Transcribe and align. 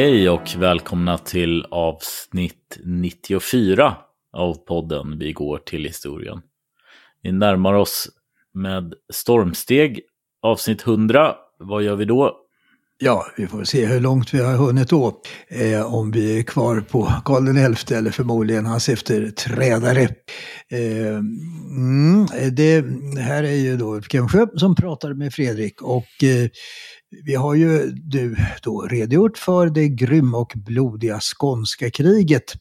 Hej 0.00 0.28
och 0.28 0.54
välkomna 0.58 1.18
till 1.18 1.64
avsnitt 1.70 2.78
94 2.84 3.96
av 4.32 4.54
podden 4.54 5.18
Vi 5.18 5.32
går 5.32 5.58
till 5.58 5.84
historien. 5.84 6.40
Vi 7.22 7.32
närmar 7.32 7.74
oss 7.74 8.08
med 8.54 8.94
stormsteg 9.12 10.00
avsnitt 10.42 10.86
100. 10.86 11.34
Vad 11.58 11.82
gör 11.82 11.96
vi 11.96 12.04
då? 12.04 12.36
Ja, 13.02 13.26
vi 13.36 13.46
får 13.46 13.64
se 13.64 13.86
hur 13.86 14.00
långt 14.00 14.34
vi 14.34 14.40
har 14.40 14.56
hunnit 14.56 14.88
då. 14.88 15.22
Eh, 15.48 15.94
om 15.94 16.10
vi 16.10 16.38
är 16.38 16.42
kvar 16.42 16.80
på 16.80 17.12
Karl 17.24 17.74
XI 17.74 17.94
eller 17.94 18.10
förmodligen 18.10 18.66
hans 18.66 18.88
efterträdare. 18.88 20.02
Eh, 20.70 21.16
mm, 21.70 22.26
det 22.52 22.84
här 23.20 23.42
är 23.42 23.56
ju 23.56 23.76
då 23.76 24.02
Kensjö 24.02 24.46
som 24.56 24.74
pratar 24.74 25.14
med 25.14 25.34
Fredrik 25.34 25.82
och 25.82 26.24
eh, 26.24 26.48
vi 27.24 27.34
har 27.34 27.54
ju 27.54 27.90
du 27.90 28.36
då 28.62 28.80
redogjort 28.82 29.38
för 29.38 29.66
det 29.66 29.88
grymma 29.88 30.38
och 30.38 30.52
blodiga 30.56 31.20
skånska 31.20 31.90
kriget. 31.90 32.52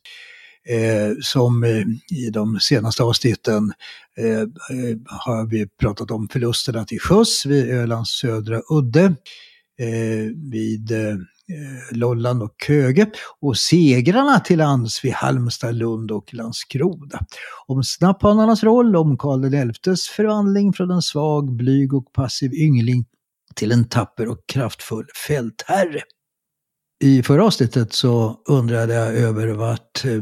Eh, 0.69 1.13
som 1.21 1.63
eh, 1.63 1.83
i 2.17 2.29
de 2.29 2.59
senaste 2.59 3.03
avsnitten 3.03 3.73
eh, 4.17 4.39
eh 4.39 4.97
har 5.05 5.49
vi 5.49 5.67
pratat 5.67 6.11
om 6.11 6.27
förlusterna 6.27 6.85
till 6.85 6.99
sjöss 6.99 7.45
vid 7.45 7.69
Ölands 7.69 8.09
södra 8.09 8.61
udde, 8.69 9.03
eh, 9.79 10.31
vid 10.51 10.91
eh, 10.91 11.15
Lolland 11.91 12.43
och 12.43 12.55
Köge 12.67 13.11
och 13.39 13.57
segrarna 13.57 14.39
till 14.39 14.57
lands 14.57 15.05
vid 15.05 15.13
Halmstad, 15.13 15.75
Lund 15.75 16.11
och 16.11 16.33
Landskrona. 16.33 17.19
Om 17.67 17.83
snapphanarnas 17.83 18.63
roll, 18.63 18.95
om 18.95 19.17
Karl 19.17 19.73
XIs 19.73 20.07
förvandling 20.07 20.73
från 20.73 20.91
en 20.91 21.01
svag, 21.01 21.51
blyg 21.55 21.93
och 21.93 22.13
passiv 22.13 22.53
yngling 22.53 23.05
till 23.55 23.71
en 23.71 23.89
tapper 23.89 24.27
och 24.27 24.39
kraftfull 24.47 25.05
fältherre. 25.27 26.01
I 27.03 27.23
förra 27.23 27.45
avsnittet 27.45 27.93
så 27.93 28.41
undrade 28.47 28.93
jag 28.93 29.15
över 29.15 29.47
vart 29.47 30.05
eh, 30.05 30.21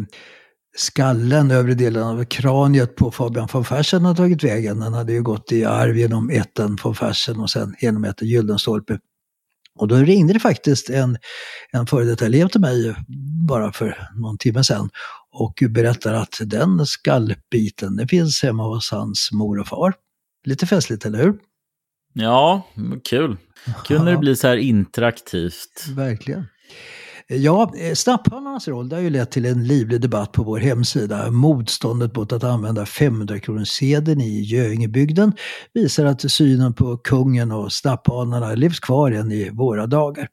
skallen, 0.78 1.52
övre 1.52 1.74
delen 1.74 2.04
av 2.04 2.26
kraniet 2.26 2.96
på 2.96 3.12
Fabian 3.12 3.48
von 3.54 3.66
Fersen 3.66 4.06
har 4.06 4.16
tagit 4.16 4.44
vägen. 4.44 4.80
Den 4.80 4.94
hade 4.94 5.14
ju 5.14 5.22
gått 5.22 5.52
i 5.52 5.66
arv 5.66 5.98
genom 5.98 6.30
ätten 6.30 6.78
von 6.84 6.96
Fersen 6.96 7.40
och 7.40 7.50
sen 7.50 7.76
genom 7.82 8.04
ätten 8.04 8.28
Gyldenstolpe. 8.28 9.00
Och 9.80 9.88
då 9.88 9.96
ringde 9.96 10.34
det 10.34 10.40
faktiskt 10.40 10.90
en, 10.90 11.18
en 11.72 11.88
före 11.88 12.06
detta 12.06 12.26
elev 12.26 12.48
till 12.48 12.62
mig 12.62 12.96
bara 13.48 13.74
för 13.74 14.10
någon 14.16 14.38
timme 14.38 14.64
sedan 14.64 14.90
och 15.32 15.64
berättar 15.70 16.14
att 16.14 16.38
den 16.42 16.86
skallbiten, 16.86 17.96
den 17.96 18.08
finns 18.08 18.44
hemma 18.44 18.64
hos 18.64 18.92
hans 18.92 19.30
mor 19.32 19.60
och 19.60 19.68
far. 19.68 19.94
Lite 20.46 20.66
festligt, 20.66 21.06
eller 21.06 21.24
hur? 21.24 21.40
Ja, 22.20 22.68
kul. 23.10 23.38
När 23.90 24.12
det 24.12 24.18
blir 24.18 24.36
så 24.36 24.48
här 24.48 24.58
interaktivt. 24.58 25.88
Verkligen. 25.96 26.46
Ja, 27.28 27.74
snapphörnarnas 27.94 28.68
roll 28.68 28.90
det 28.90 28.96
har 28.96 29.04
ju 29.04 29.10
lett 29.10 29.32
till 29.32 29.46
en 29.46 29.68
livlig 29.68 30.02
debatt 30.02 30.32
på 30.32 30.44
vår 30.44 30.60
hemsida. 30.60 31.32
Motståndet 31.32 32.16
mot 32.16 32.32
att 32.32 32.44
använda 32.44 32.84
500-kronorssedeln 32.84 34.22
i 34.22 34.42
Göingebygden 34.42 35.34
visar 35.74 36.06
att 36.06 36.32
synen 36.32 36.74
på 36.74 36.98
kungen 36.98 37.52
och 37.52 37.74
snapphanarna 37.74 38.54
levs 38.56 38.80
kvar 38.80 39.12
än 39.12 39.32
i 39.32 39.50
våra 39.50 39.88
dagar. 39.88 40.28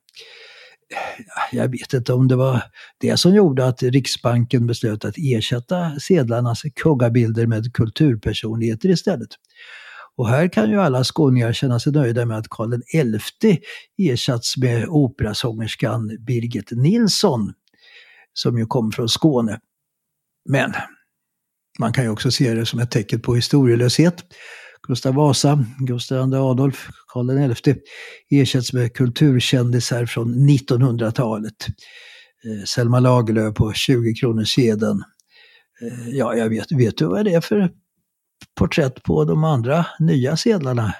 Jag 1.52 1.68
vet 1.68 1.92
inte 1.92 2.12
om 2.12 2.28
det 2.28 2.36
var 2.36 2.62
det 3.00 3.16
som 3.16 3.34
gjorde 3.34 3.66
att 3.66 3.82
Riksbanken 3.82 4.66
beslöt 4.66 5.04
att 5.04 5.14
ersätta 5.16 6.00
sedlarnas 6.00 6.62
kungabilder 6.76 7.46
med 7.46 7.72
kulturpersonligheter 7.72 8.88
istället. 8.88 9.28
Och 10.16 10.28
här 10.28 10.48
kan 10.48 10.70
ju 10.70 10.80
alla 10.80 11.04
skåningar 11.04 11.52
känna 11.52 11.80
sig 11.80 11.92
nöjda 11.92 12.26
med 12.26 12.38
att 12.38 12.48
Karl 12.48 12.80
XI 13.20 13.58
ersatts 13.98 14.56
med 14.56 14.86
operasångerskan 14.88 16.16
Birgit 16.26 16.70
Nilsson, 16.70 17.52
som 18.32 18.58
ju 18.58 18.66
kom 18.66 18.92
från 18.92 19.08
Skåne. 19.08 19.60
Men 20.48 20.72
man 21.78 21.92
kan 21.92 22.04
ju 22.04 22.10
också 22.10 22.30
se 22.30 22.54
det 22.54 22.66
som 22.66 22.80
ett 22.80 22.90
tecken 22.90 23.20
på 23.20 23.34
historielöshet. 23.34 24.24
Gustav 24.88 25.14
Vasa, 25.14 25.64
Gustav 25.78 26.28
II 26.28 26.38
Adolf, 26.38 26.88
Karl 27.12 27.54
XI 27.54 27.74
ersätts 28.30 28.72
med 28.72 28.94
kulturkändisar 28.94 30.06
från 30.06 30.48
1900-talet. 30.48 31.66
Eh, 32.44 32.64
Selma 32.64 33.00
Lagerlöf 33.00 33.54
på 33.54 33.72
20 33.72 34.14
kronor 34.14 34.44
sedan. 34.44 35.04
Eh, 35.82 36.08
ja, 36.08 36.34
jag 36.34 36.48
vet, 36.48 36.72
vet 36.72 36.98
du 36.98 37.06
vad 37.06 37.24
det 37.24 37.34
är 37.34 37.40
för 37.40 37.70
porträtt 38.58 39.02
på 39.02 39.24
de 39.24 39.44
andra 39.44 39.86
nya 39.98 40.36
sedlarna? 40.36 40.94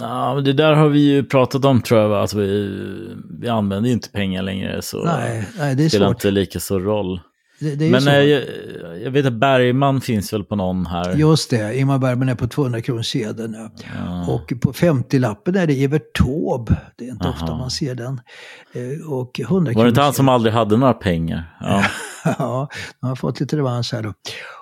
Ja, 0.00 0.40
det 0.44 0.52
där 0.52 0.72
har 0.72 0.88
vi 0.88 1.00
ju 1.00 1.24
pratat 1.24 1.64
om 1.64 1.82
tror 1.82 2.00
jag. 2.00 2.12
Alltså, 2.12 2.38
vi, 2.38 2.70
vi 3.40 3.48
använder 3.48 3.88
ju 3.88 3.94
inte 3.94 4.10
pengar 4.10 4.42
längre 4.42 4.82
så 4.82 5.04
nej, 5.04 5.48
nej, 5.58 5.74
det 5.74 5.90
spelar 5.90 6.06
svårt. 6.06 6.16
inte 6.16 6.30
lika 6.30 6.60
stor 6.60 6.80
roll. 6.80 7.20
Det, 7.64 7.76
det 7.76 7.84
är 7.86 7.90
Men 7.90 8.00
så. 8.02 8.10
eh, 8.10 8.16
jag, 8.16 8.42
jag 9.02 9.10
vet 9.10 9.26
att 9.26 9.32
Bergman 9.32 10.00
finns 10.00 10.32
väl 10.32 10.44
på 10.44 10.56
någon 10.56 10.86
här. 10.86 11.14
Just 11.16 11.50
det, 11.50 11.78
Ingmar 11.78 11.98
Bergman 11.98 12.28
är 12.28 12.34
på 12.34 12.48
200 12.48 12.80
kronor 12.80 13.02
Ja. 13.14 13.70
Ja. 13.96 14.26
Och 14.28 14.52
på 14.60 14.72
50-lappen 14.72 15.56
är 15.56 15.66
det 15.66 15.84
Evert 15.84 16.12
Taube. 16.18 16.76
Det 16.96 17.04
är 17.04 17.10
inte 17.10 17.24
Aha. 17.24 17.34
ofta 17.34 17.56
man 17.56 17.70
ser 17.70 17.94
den. 17.94 18.20
Eh, 18.72 19.12
Och 19.12 19.40
100 19.40 19.72
Var 19.74 19.84
det 19.84 19.88
inte 19.88 20.00
han 20.00 20.12
som 20.12 20.28
aldrig 20.28 20.54
hade 20.54 20.76
några 20.76 20.92
pengar? 20.94 21.56
Ja. 21.60 21.84
ja, 22.38 22.68
han 23.00 23.08
har 23.08 23.16
fått 23.16 23.40
lite 23.40 23.56
revansch 23.56 23.92
här 23.94 24.02
då. 24.02 24.12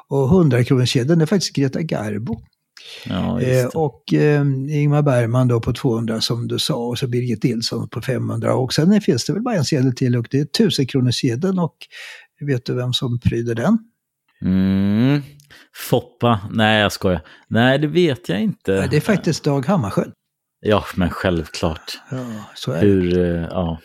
Och 0.09 0.29
100 0.29 0.65
kronorssedeln 0.65 1.21
är 1.21 1.27
faktiskt 1.27 1.57
Greta 1.57 1.83
Garbo. 1.83 2.41
Ja, 3.07 3.41
Eh, 3.41 3.67
och 3.67 4.15
eh, 4.15 4.43
Ingmar 4.69 5.03
Bergman 5.03 5.49
då 5.49 5.61
på 5.61 5.73
200 5.73 6.21
som 6.21 6.49
du 6.49 6.59
sa 6.59 6.75
och 6.75 6.99
så 6.99 7.07
Birgit 7.07 7.43
Nilsson 7.43 7.89
på 7.89 8.03
500. 8.03 8.55
Och 8.55 8.73
sen 8.75 9.01
finns 9.01 9.25
det 9.25 9.33
väl 9.33 9.43
bara 9.43 9.55
en 9.55 9.65
sedel 9.65 9.95
till 9.95 10.17
och 10.17 10.27
det 10.31 10.39
är 10.39 10.43
1000 10.43 10.87
kronorssedeln 10.87 11.59
och 11.59 11.75
vet 12.43 12.67
du 12.67 12.75
vem 12.75 12.93
som 12.93 13.21
pryder 13.21 13.55
den? 13.55 13.79
Mm. 14.43 15.23
Foppa? 15.75 16.41
Nej, 16.51 16.81
jag 16.81 16.93
skojar. 16.93 17.21
Nej, 17.49 17.79
det 17.79 17.87
vet 17.87 18.29
jag 18.29 18.41
inte. 18.41 18.87
Det 18.87 18.97
är 18.97 19.01
faktiskt 19.01 19.45
Dag 19.45 19.67
Hammarskjöld. 19.67 20.13
Ja, 20.61 20.85
men 20.97 21.11
självklart. 21.11 22.01
Ja, 22.11 22.27
så 22.55 22.73
är 22.73 22.81
det. 22.81 22.87
Hur, 22.87 23.19
eh, 23.19 23.49
ja. 23.51 23.79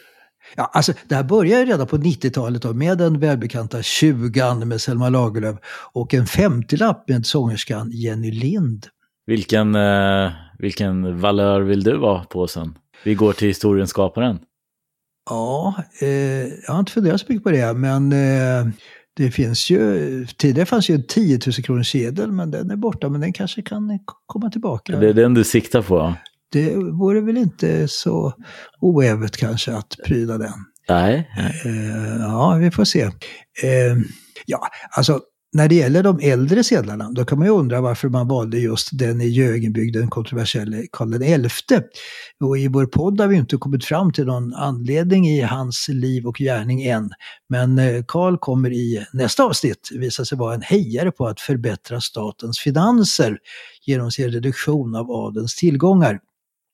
Ja, 0.55 0.71
alltså, 0.73 0.93
det 1.07 1.15
här 1.15 1.23
började 1.23 1.65
redan 1.65 1.87
på 1.87 1.97
90-talet 1.97 2.63
med 2.63 2.97
den 2.97 3.19
välbekanta 3.19 3.81
20 3.81 4.65
med 4.65 4.81
Selma 4.81 5.09
Lagerlöf 5.09 5.55
och 5.93 6.13
en 6.13 6.25
50-lapp 6.25 7.09
med 7.09 7.25
sångerskan 7.25 7.91
Jenny 7.91 8.31
Lind. 8.31 8.87
Vilken, 9.25 9.75
eh, 9.75 10.31
vilken 10.59 11.19
valör 11.19 11.61
vill 11.61 11.83
du 11.83 11.97
vara 11.97 12.23
på 12.23 12.47
sen? 12.47 12.77
Vi 13.03 13.15
går 13.15 13.33
till 13.33 13.47
historienskaparen. 13.47 14.39
Ja, 15.29 15.83
eh, 16.01 16.07
jag 16.07 16.73
har 16.73 16.79
inte 16.79 16.91
funderat 16.91 17.21
så 17.21 17.25
mycket 17.29 17.43
på 17.43 17.51
det, 17.51 17.73
men 17.73 18.11
eh, 18.11 18.73
det 19.13 19.31
finns 19.31 19.69
ju, 19.69 20.25
tidigare 20.37 20.65
fanns 20.65 20.89
ju 20.89 20.95
en 20.95 21.07
10 21.07 21.39
000 21.45 21.53
kronors 21.53 21.91
sedel, 21.91 22.31
men 22.31 22.51
den 22.51 22.71
är 22.71 22.75
borta, 22.75 23.09
men 23.09 23.21
den 23.21 23.33
kanske 23.33 23.61
kan 23.61 23.99
komma 24.25 24.49
tillbaka. 24.49 24.95
Det 24.95 25.09
är 25.09 25.13
den 25.13 25.33
du 25.33 25.43
siktar 25.43 25.81
på? 25.81 26.13
Det 26.51 26.75
vore 26.75 27.21
väl 27.21 27.37
inte 27.37 27.87
så 27.87 28.33
oävet 28.81 29.37
kanske 29.37 29.75
att 29.75 29.95
pryda 30.05 30.37
den. 30.37 30.53
Nej. 30.89 31.29
Eh, 31.65 32.17
ja, 32.19 32.55
vi 32.59 32.71
får 32.71 32.85
se. 32.85 33.01
Eh, 33.01 33.97
ja, 34.45 34.67
alltså 34.89 35.21
när 35.53 35.67
det 35.67 35.75
gäller 35.75 36.03
de 36.03 36.19
äldre 36.21 36.63
sedlarna, 36.63 37.11
då 37.11 37.25
kan 37.25 37.39
man 37.39 37.47
ju 37.47 37.53
undra 37.53 37.81
varför 37.81 38.09
man 38.09 38.27
valde 38.27 38.59
just 38.59 38.89
den 38.91 39.21
i 39.21 39.27
Göingebygd, 39.27 39.95
den 39.95 40.09
kontroversiella 40.09 40.77
Karl 40.91 41.49
XI. 41.49 41.81
Och 42.43 42.57
i 42.57 42.67
vår 42.67 42.85
podd 42.85 43.21
har 43.21 43.27
vi 43.27 43.35
inte 43.35 43.57
kommit 43.57 43.85
fram 43.85 44.13
till 44.13 44.25
någon 44.25 44.53
anledning 44.53 45.27
i 45.27 45.41
hans 45.41 45.87
liv 45.87 46.27
och 46.27 46.37
gärning 46.37 46.83
än. 46.83 47.09
Men 47.49 47.79
eh, 47.79 48.03
Karl 48.07 48.37
kommer 48.37 48.73
i 48.73 49.05
nästa 49.13 49.43
avsnitt 49.43 49.89
visa 49.91 50.25
sig 50.25 50.37
vara 50.37 50.53
en 50.55 50.61
hejare 50.61 51.11
på 51.11 51.27
att 51.27 51.41
förbättra 51.41 52.01
statens 52.01 52.59
finanser 52.59 53.37
genom 53.85 54.11
sin 54.11 54.31
reduktion 54.31 54.95
av 54.95 55.11
adelns 55.11 55.55
tillgångar. 55.55 56.19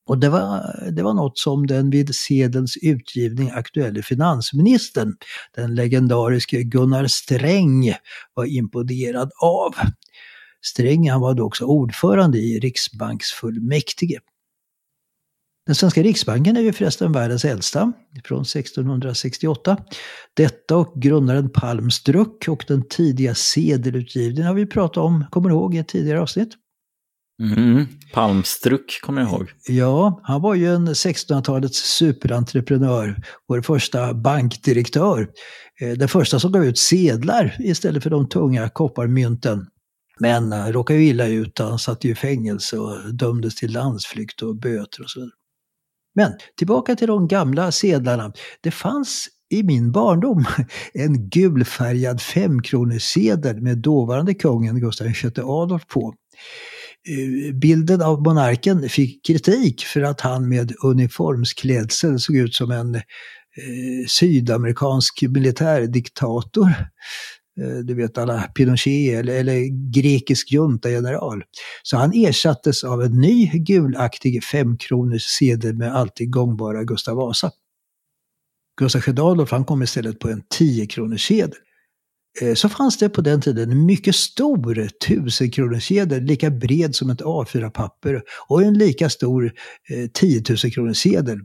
Och 0.06 0.18
det 0.18 0.30
var, 0.30 0.76
det 0.92 1.04
var 1.04 1.14
något 1.14 1.38
som 1.38 1.68
den 1.68 1.90
vid 1.90 2.16
sedelns 2.16 2.78
utgivning 2.82 3.50
aktuelle 3.50 4.02
finansministern, 4.02 5.16
den 5.56 5.76
legendariske 5.76 6.64
Gunnar 6.64 7.08
Sträng, 7.08 7.94
var 8.34 8.46
imponerad 8.46 9.32
av. 9.42 9.76
Sträng 10.66 11.10
han 11.10 11.22
var 11.22 11.34
då 11.34 11.44
också 11.44 11.66
ordförande 11.66 12.38
i 12.38 12.60
Riksbanksfullmäktige. 12.60 14.20
Den 15.66 15.76
svenska 15.76 16.04
riksbanken 16.04 16.58
är 16.58 16.62
ju 16.62 16.74
förresten 16.74 17.12
världens 17.12 17.46
äldsta, 17.46 17.94
från 18.24 18.42
1668. 18.42 19.78
Detta 20.34 20.78
och 20.78 20.94
grundaren 21.02 21.50
Palmstruck 21.50 22.48
och 22.48 22.66
den 22.68 22.88
tidiga 22.88 23.36
sedelutgivningen 23.36 24.48
har 24.48 24.54
vi 24.54 24.66
pratat 24.66 24.98
om, 24.98 25.26
kommer 25.32 25.50
ihåg, 25.50 25.76
i 25.76 25.78
ett 25.78 25.88
tidigare 25.88 26.22
avsnitt. 26.22 26.54
Mm, 27.42 27.88
Palmstruck 28.14 29.00
kommer 29.02 29.22
jag 29.22 29.32
ihåg. 29.32 29.52
Ja, 29.68 30.20
han 30.24 30.42
var 30.42 30.56
ju 30.56 30.76
en 30.76 30.88
1600-talets 30.88 31.78
superentreprenör. 31.78 33.24
Vår 33.48 33.62
första 33.62 34.14
bankdirektör. 34.14 35.28
Eh, 35.82 35.90
den 35.92 36.08
första 36.08 36.40
som 36.40 36.52
gav 36.52 36.66
ut 36.66 36.78
sedlar 36.78 37.56
istället 37.60 38.04
för 38.04 38.10
de 38.10 38.30
tunga 38.30 38.70
kopparmynten. 38.70 39.68
Men 40.20 40.52
han 40.52 40.74
råkade 40.74 41.00
ju 41.00 41.06
illa 41.06 41.28
ut. 41.28 41.60
Han 41.60 41.80
satt 41.80 42.04
ju 42.04 42.12
i 42.12 42.16
fängelse 42.16 42.78
och 42.78 43.14
dömdes 43.14 43.56
till 43.56 43.74
landsflykt 43.74 44.42
och 44.42 44.56
böter 44.56 45.04
och 45.04 45.10
så 45.10 45.20
vidare. 45.20 45.34
Men 46.16 46.32
tillbaka 46.58 46.96
till 46.96 47.08
de 47.08 47.28
gamla 47.28 47.72
sedlarna. 47.72 48.34
Det 48.62 48.72
fanns 48.72 49.28
i 49.50 49.64
min 49.64 49.92
barndom 49.92 50.46
en 50.94 51.30
gulfärgad 51.30 52.22
femkronesedel 52.22 53.62
med 53.62 53.78
dåvarande 53.78 54.34
kungen 54.34 54.80
Gustav 54.80 55.08
VI 55.08 55.32
Adolf 55.38 55.88
på. 55.88 56.14
Eh, 57.08 57.54
bilden 57.54 58.02
av 58.02 58.22
monarken 58.22 58.90
fick 58.90 59.26
kritik 59.26 59.84
för 59.86 60.02
att 60.02 60.22
han 60.22 60.50
med 60.50 60.74
uniformsklädsel 60.84 62.20
såg 62.20 62.36
ut 62.36 62.56
som 62.56 62.72
en 62.72 62.96
eh, 62.96 63.02
sydamerikansk 64.08 65.24
militärdiktator. 65.30 66.70
Eh, 67.62 67.78
du 67.84 67.94
vet 67.94 68.18
alla 68.18 68.42
Pinochet 68.42 69.20
eller, 69.20 69.40
eller 69.40 69.92
grekisk 69.92 70.52
juntageneral. 70.52 71.44
Så 71.84 71.98
han 71.98 72.14
ersattes 72.14 72.84
av 72.84 73.02
en 73.04 73.22
ny 73.22 73.46
gulaktig 73.46 74.44
femkronors 74.44 75.24
sedel 75.24 75.76
med 75.76 75.96
alltid 75.96 76.32
gångbara 76.32 76.84
Gustav 76.84 77.16
Vasa. 77.16 77.52
Gustav 78.78 79.02
II 79.08 79.14
Adolf 79.20 79.52
han 79.52 79.66
kom 79.66 79.84
istället 79.84 80.20
på 80.20 80.30
en 80.30 80.44
10 80.50 81.18
sedel. 81.18 81.52
Eh, 82.42 82.54
så 82.54 82.70
fanns 82.70 82.98
det 82.98 83.10
på 83.10 83.22
den 83.22 83.42
tiden 83.42 83.72
en 83.72 83.86
mycket 83.86 84.16
stor 84.16 84.88
tusenkronorskedja, 85.08 86.18
lika 86.18 86.50
bred 86.50 86.96
som 86.96 87.10
ett 87.10 87.22
A4-papper 87.22 88.22
och 88.48 88.64
en 88.64 88.74
lika 88.74 89.10
stor 89.10 89.54
eh, 89.90 90.10
10 90.14 90.44
000 90.50 90.58
kronorssedel. 90.58 91.40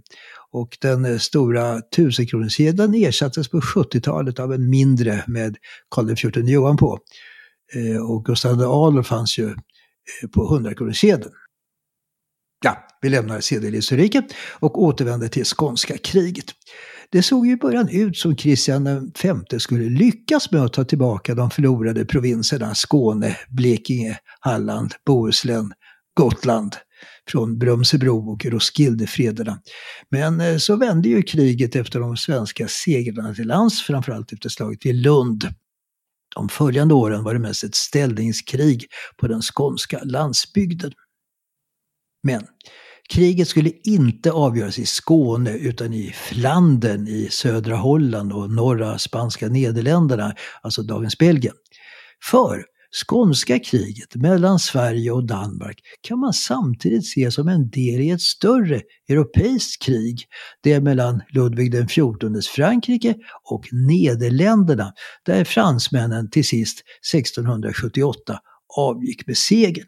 Och 0.50 0.78
den 0.80 1.04
eh, 1.04 1.18
stora 1.18 1.80
tusenkronorskedjan 1.80 2.94
ersattes 2.94 3.48
på 3.48 3.60
70-talet 3.60 4.38
av 4.38 4.52
en 4.52 4.70
mindre 4.70 5.24
med 5.26 5.56
Karl 5.90 6.14
XIV 6.16 6.48
Johan 6.48 6.76
på. 6.76 6.98
Eh, 7.74 8.10
och 8.10 8.24
Gustav 8.24 8.60
II 8.60 8.66
Adolf 8.66 9.06
fanns 9.06 9.38
ju 9.38 9.46
eh, 9.48 10.28
på 10.34 10.54
100 10.54 10.74
kronorssedeln. 10.74 11.32
Ja, 12.64 12.86
vi 13.02 13.08
lämnar 13.08 13.40
sedelhistoriken 13.40 14.24
och 14.60 14.82
återvänder 14.82 15.28
till 15.28 15.44
skånska 15.44 15.98
kriget. 15.98 16.46
Det 17.12 17.22
såg 17.22 17.46
ju 17.46 17.52
i 17.52 17.56
början 17.56 17.88
ut 17.88 18.16
som 18.16 18.36
Kristian 18.36 19.12
V 19.22 19.60
skulle 19.60 19.88
lyckas 19.88 20.52
med 20.52 20.62
att 20.62 20.72
ta 20.72 20.84
tillbaka 20.84 21.34
de 21.34 21.50
förlorade 21.50 22.04
provinserna 22.04 22.74
Skåne, 22.74 23.36
Blekinge, 23.48 24.18
Halland, 24.40 24.94
Bohuslän, 25.06 25.72
Gotland 26.14 26.76
från 27.30 27.58
Brömsebro 27.58 28.32
och 28.32 28.44
Roskildefrederna. 28.44 29.60
Men 30.10 30.40
eh, 30.40 30.56
så 30.56 30.76
vände 30.76 31.08
ju 31.08 31.22
kriget 31.22 31.76
efter 31.76 32.00
de 32.00 32.16
svenska 32.16 32.68
segrarna 32.68 33.34
till 33.34 33.46
lands, 33.46 33.82
framförallt 33.82 34.32
efter 34.32 34.48
slaget 34.48 34.86
vid 34.86 34.94
Lund. 34.94 35.48
De 36.36 36.48
följande 36.48 36.94
åren 36.94 37.24
var 37.24 37.34
det 37.34 37.40
mest 37.40 37.64
ett 37.64 37.74
ställningskrig 37.74 38.86
på 39.16 39.28
den 39.28 39.42
skånska 39.42 40.00
landsbygden. 40.04 40.92
Men 42.22 42.46
Kriget 43.12 43.48
skulle 43.48 43.70
inte 43.84 44.32
avgöras 44.32 44.78
i 44.78 44.86
Skåne 44.86 45.50
utan 45.50 45.92
i 45.92 46.12
Flandern 46.14 47.08
i 47.08 47.28
södra 47.30 47.76
Holland 47.76 48.32
och 48.32 48.50
norra 48.50 48.98
spanska 48.98 49.48
Nederländerna, 49.48 50.34
alltså 50.62 50.82
dagens 50.82 51.18
Belgien. 51.18 51.54
För 52.30 52.64
skånska 53.06 53.58
kriget 53.58 54.14
mellan 54.14 54.58
Sverige 54.58 55.10
och 55.10 55.26
Danmark 55.26 55.80
kan 56.00 56.18
man 56.18 56.32
samtidigt 56.32 57.06
se 57.06 57.30
som 57.30 57.48
en 57.48 57.70
del 57.70 58.00
i 58.00 58.10
ett 58.10 58.20
större 58.20 58.80
europeiskt 59.08 59.82
krig. 59.82 60.24
Det 60.62 60.80
mellan 60.80 61.22
Ludvig 61.28 61.88
XIVs 61.88 62.48
Frankrike 62.48 63.14
och 63.50 63.64
Nederländerna 63.72 64.92
där 65.26 65.44
fransmännen 65.44 66.30
till 66.30 66.44
sist 66.44 66.82
1678 67.12 68.38
avgick 68.76 69.26
med 69.26 69.36
segern. 69.36 69.86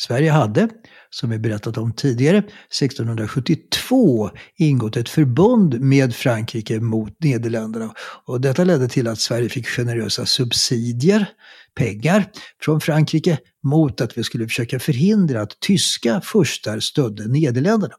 Sverige 0.00 0.30
hade, 0.30 0.68
som 1.10 1.30
vi 1.30 1.38
berättat 1.38 1.78
om 1.78 1.92
tidigare, 1.92 2.38
1672 2.38 4.30
ingått 4.56 4.96
ett 4.96 5.08
förbund 5.08 5.80
med 5.80 6.14
Frankrike 6.14 6.80
mot 6.80 7.20
Nederländerna. 7.20 7.94
Och 8.26 8.40
detta 8.40 8.64
ledde 8.64 8.88
till 8.88 9.08
att 9.08 9.18
Sverige 9.18 9.48
fick 9.48 9.66
generösa 9.66 10.26
subsidier, 10.26 11.26
pengar, 11.74 12.30
från 12.62 12.80
Frankrike 12.80 13.38
mot 13.62 14.00
att 14.00 14.18
vi 14.18 14.24
skulle 14.24 14.48
försöka 14.48 14.78
förhindra 14.78 15.42
att 15.42 15.60
tyska 15.60 16.20
furstar 16.20 16.80
stödde 16.80 17.28
Nederländerna. 17.28 17.94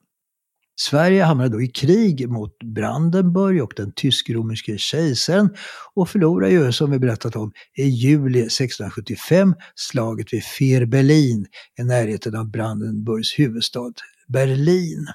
Sverige 0.89 1.23
hamnade 1.23 1.49
då 1.49 1.61
i 1.61 1.67
krig 1.67 2.29
mot 2.29 2.57
Brandenburg 2.75 3.63
och 3.63 3.73
den 3.75 3.91
tysk-romerske 3.95 4.77
kejsaren 4.77 5.49
och 5.95 6.09
förlorade 6.09 6.51
ju, 6.51 6.71
som 6.71 6.91
vi 6.91 6.99
berättat 6.99 7.35
om, 7.35 7.51
i 7.77 7.83
juli 7.83 8.39
1675 8.39 9.53
slaget 9.75 10.33
vid 10.33 10.43
Fehrbellin 10.43 11.45
i 11.79 11.83
närheten 11.83 12.35
av 12.35 12.51
Brandenburgs 12.51 13.39
huvudstad 13.39 13.93
Berlin. 14.27 15.07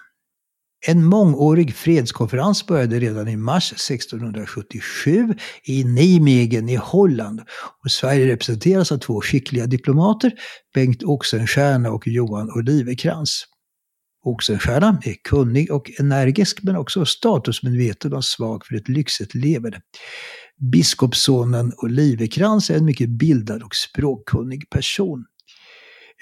En 0.86 1.04
mångårig 1.04 1.74
fredskonferens 1.74 2.66
började 2.66 3.00
redan 3.00 3.28
i 3.28 3.36
mars 3.36 3.72
1677 3.72 5.34
i 5.64 5.84
Nijmegen 5.84 6.68
i 6.68 6.76
Holland. 6.76 7.40
Och 7.84 7.90
Sverige 7.90 8.26
representeras 8.26 8.92
av 8.92 8.98
två 8.98 9.20
skickliga 9.20 9.66
diplomater, 9.66 10.32
Bengt 10.74 11.02
Oxenstierna 11.02 11.90
och 11.90 12.06
Johan 12.06 12.50
Olivecrantz. 12.50 13.55
Oxenstierna 14.26 15.00
är 15.04 15.14
kunnig 15.28 15.72
och 15.72 15.90
energisk 15.98 16.62
men 16.62 16.76
också 16.76 17.04
statusmedveten 17.04 18.12
och 18.12 18.24
svag 18.24 18.66
för 18.66 18.74
ett 18.74 18.88
lyxigt 18.88 19.34
leverne. 19.34 19.80
Biskopssonen 20.72 21.72
Olivekrans 21.76 22.70
är 22.70 22.76
en 22.76 22.84
mycket 22.84 23.08
bildad 23.08 23.62
och 23.62 23.74
språkkunnig 23.74 24.70
person. 24.70 25.24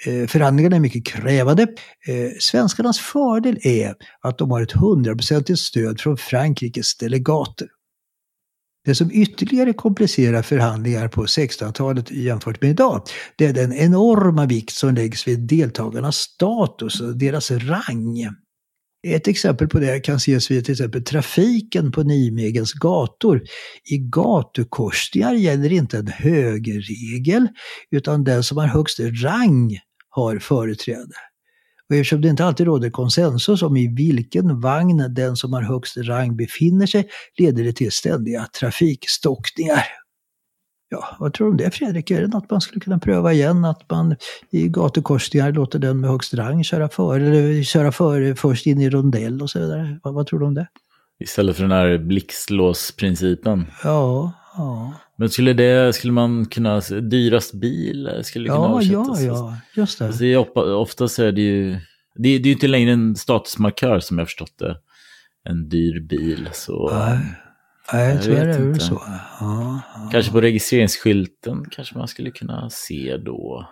Eh, 0.05 0.27
förhandlingarna 0.27 0.75
är 0.75 0.79
mycket 0.79 1.05
krävande. 1.05 1.63
Eh, 2.07 2.31
svenskarnas 2.39 2.99
fördel 2.99 3.57
är 3.61 3.95
att 4.21 4.37
de 4.37 4.51
har 4.51 4.61
ett 4.61 4.71
hundraprocentigt 4.71 5.59
stöd 5.59 5.99
från 5.99 6.17
Frankrikes 6.17 6.97
delegater. 6.97 7.67
Det 8.85 8.95
som 8.95 9.11
ytterligare 9.11 9.73
komplicerar 9.73 10.41
förhandlingar 10.41 11.07
på 11.07 11.25
1600-talet 11.25 12.11
jämfört 12.11 12.61
med 12.61 12.71
idag, 12.71 13.01
det 13.35 13.45
är 13.45 13.53
den 13.53 13.73
enorma 13.73 14.45
vikt 14.45 14.71
som 14.71 14.95
läggs 14.95 15.27
vid 15.27 15.39
deltagarnas 15.39 16.15
status 16.15 17.01
och 17.01 17.17
deras 17.17 17.51
rang. 17.51 18.27
Ett 19.07 19.27
exempel 19.27 19.67
på 19.67 19.79
det 19.79 19.99
kan 19.99 20.15
ses 20.15 20.51
vid 20.51 20.65
till 20.65 20.71
exempel 20.71 21.03
trafiken 21.03 21.91
på 21.91 22.03
Nijmegens 22.03 22.73
gator. 22.73 23.41
I 23.91 23.97
gatukorsningar 23.97 25.33
gäller 25.33 25.71
inte 25.71 25.97
en 25.97 26.07
högerregel, 26.07 27.47
utan 27.91 28.23
den 28.23 28.43
som 28.43 28.57
har 28.57 28.67
högst 28.67 28.99
rang 28.99 29.79
har 30.09 30.39
företräde. 30.39 31.15
Och 31.89 31.95
eftersom 31.95 32.21
det 32.21 32.27
inte 32.27 32.45
alltid 32.45 32.65
råder 32.65 32.89
konsensus 32.89 33.61
om 33.61 33.77
i 33.77 33.87
vilken 33.87 34.59
vagn 34.59 35.13
den 35.13 35.35
som 35.35 35.53
har 35.53 35.61
högst 35.61 35.97
rang 35.97 36.35
befinner 36.35 36.85
sig, 36.85 37.09
leder 37.37 37.63
det 37.63 37.73
till 37.73 37.91
ständiga 37.91 38.47
trafikstockningar. 38.59 39.83
Ja, 40.89 41.15
vad 41.19 41.33
tror 41.33 41.47
du 41.47 41.51
om 41.51 41.57
det 41.57 41.71
Fredrik? 41.71 42.11
Är 42.11 42.21
det 42.21 42.27
något 42.27 42.51
man 42.51 42.61
skulle 42.61 42.79
kunna 42.81 42.99
pröva 42.99 43.33
igen? 43.33 43.65
Att 43.65 43.89
man 43.89 44.15
i 44.51 44.67
gatukorsningar 44.67 45.51
låter 45.51 45.79
den 45.79 45.99
med 45.99 46.09
högst 46.09 46.33
rang 46.33 46.63
köra 46.63 46.89
före, 46.89 47.27
eller 47.27 47.63
köra 47.63 47.91
före 47.91 48.35
först 48.35 48.65
in 48.65 48.81
i 48.81 48.89
rondell 48.89 49.41
och 49.41 49.49
så 49.49 49.59
vidare. 49.59 49.99
Vad, 50.03 50.13
vad 50.13 50.27
tror 50.27 50.39
du 50.39 50.45
om 50.45 50.53
det? 50.53 50.67
Istället 51.19 51.55
för 51.55 51.63
den 51.63 51.71
här 51.71 51.97
blixtlåsprincipen. 51.97 53.65
Ja, 53.83 54.31
ja. 54.57 54.93
Men 55.17 55.29
skulle, 55.29 55.53
det, 55.53 55.93
skulle 55.95 56.13
man 56.13 56.45
kunna, 56.45 56.79
dyrast 57.11 57.53
bil 57.53 58.09
skulle 58.23 58.49
kunna 58.49 58.59
Ja, 58.59 58.81
ja, 58.81 58.99
översättas? 59.01 59.21
ja, 59.23 59.57
just 59.75 59.99
det. 59.99 60.05
Alltså, 60.05 60.19
det 60.23 60.33
är, 60.33 60.37
oppa- 60.37 60.73
oftast 60.73 61.19
är 61.19 61.31
det 61.31 61.41
ju, 61.41 61.79
det 62.15 62.29
är, 62.29 62.39
ju 62.39 62.51
inte 62.51 62.67
längre 62.67 62.91
en 62.91 63.15
statusmarkör 63.15 63.99
som 63.99 64.17
jag 64.19 64.27
förstått 64.27 64.57
det. 64.59 64.77
En 65.49 65.69
dyr 65.69 65.99
bil. 65.99 66.49
Så 66.53 66.89
Nej, 66.93 67.19
Nej 67.93 68.09
Jag 68.13 68.23
tyvärr 68.23 68.47
är 68.47 68.59
det 68.59 68.65
inte. 68.67 68.79
så. 68.79 69.01
Ja, 69.39 69.79
ja. 69.95 70.09
kanske 70.11 70.31
på 70.31 70.41
registreringsskylten 70.41 71.65
kanske 71.71 71.97
man 71.97 72.07
skulle 72.07 72.31
kunna 72.31 72.69
se 72.69 73.17
då 73.17 73.67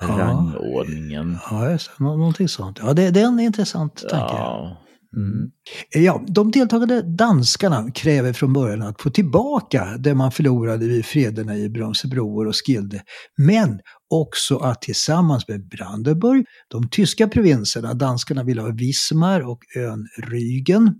Ja. 0.00 0.08
rangordningen. 0.08 1.38
Ja, 1.50 1.70
just 1.70 1.98
någonting 1.98 2.48
sånt. 2.48 2.78
Ja, 2.82 2.92
det, 2.92 3.10
det 3.10 3.20
är 3.20 3.26
en 3.26 3.40
intressant 3.40 3.96
tanke. 4.10 4.34
Ja. 4.34 4.76
Mm. 5.16 5.50
Ja, 5.90 6.24
de 6.28 6.50
deltagande 6.50 7.02
danskarna 7.02 7.90
kräver 7.90 8.32
från 8.32 8.52
början 8.52 8.82
att 8.82 9.02
få 9.02 9.10
tillbaka 9.10 9.96
det 9.98 10.14
man 10.14 10.32
förlorade 10.32 10.86
vid 10.86 11.04
frederna 11.04 11.56
i 11.56 11.68
Brömsebroer 11.68 12.46
och 12.46 12.54
Skilde. 12.66 13.02
Men 13.36 13.80
också 14.10 14.58
att 14.58 14.82
tillsammans 14.82 15.48
med 15.48 15.68
Brandenburg, 15.68 16.44
de 16.68 16.88
tyska 16.88 17.28
provinserna, 17.28 17.94
danskarna 17.94 18.42
vill 18.42 18.58
ha 18.58 18.72
Wismar 18.72 19.40
och 19.40 19.60
ön 19.76 20.06
Rügen, 20.22 20.94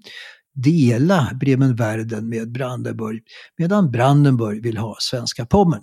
dela 0.55 1.31
Bremen-Verden 1.41 2.29
med 2.29 2.53
Brandenburg, 2.53 3.23
medan 3.59 3.91
Brandenburg 3.91 4.63
vill 4.63 4.77
ha 4.77 4.97
svenska 5.01 5.47
Pommern. 5.47 5.83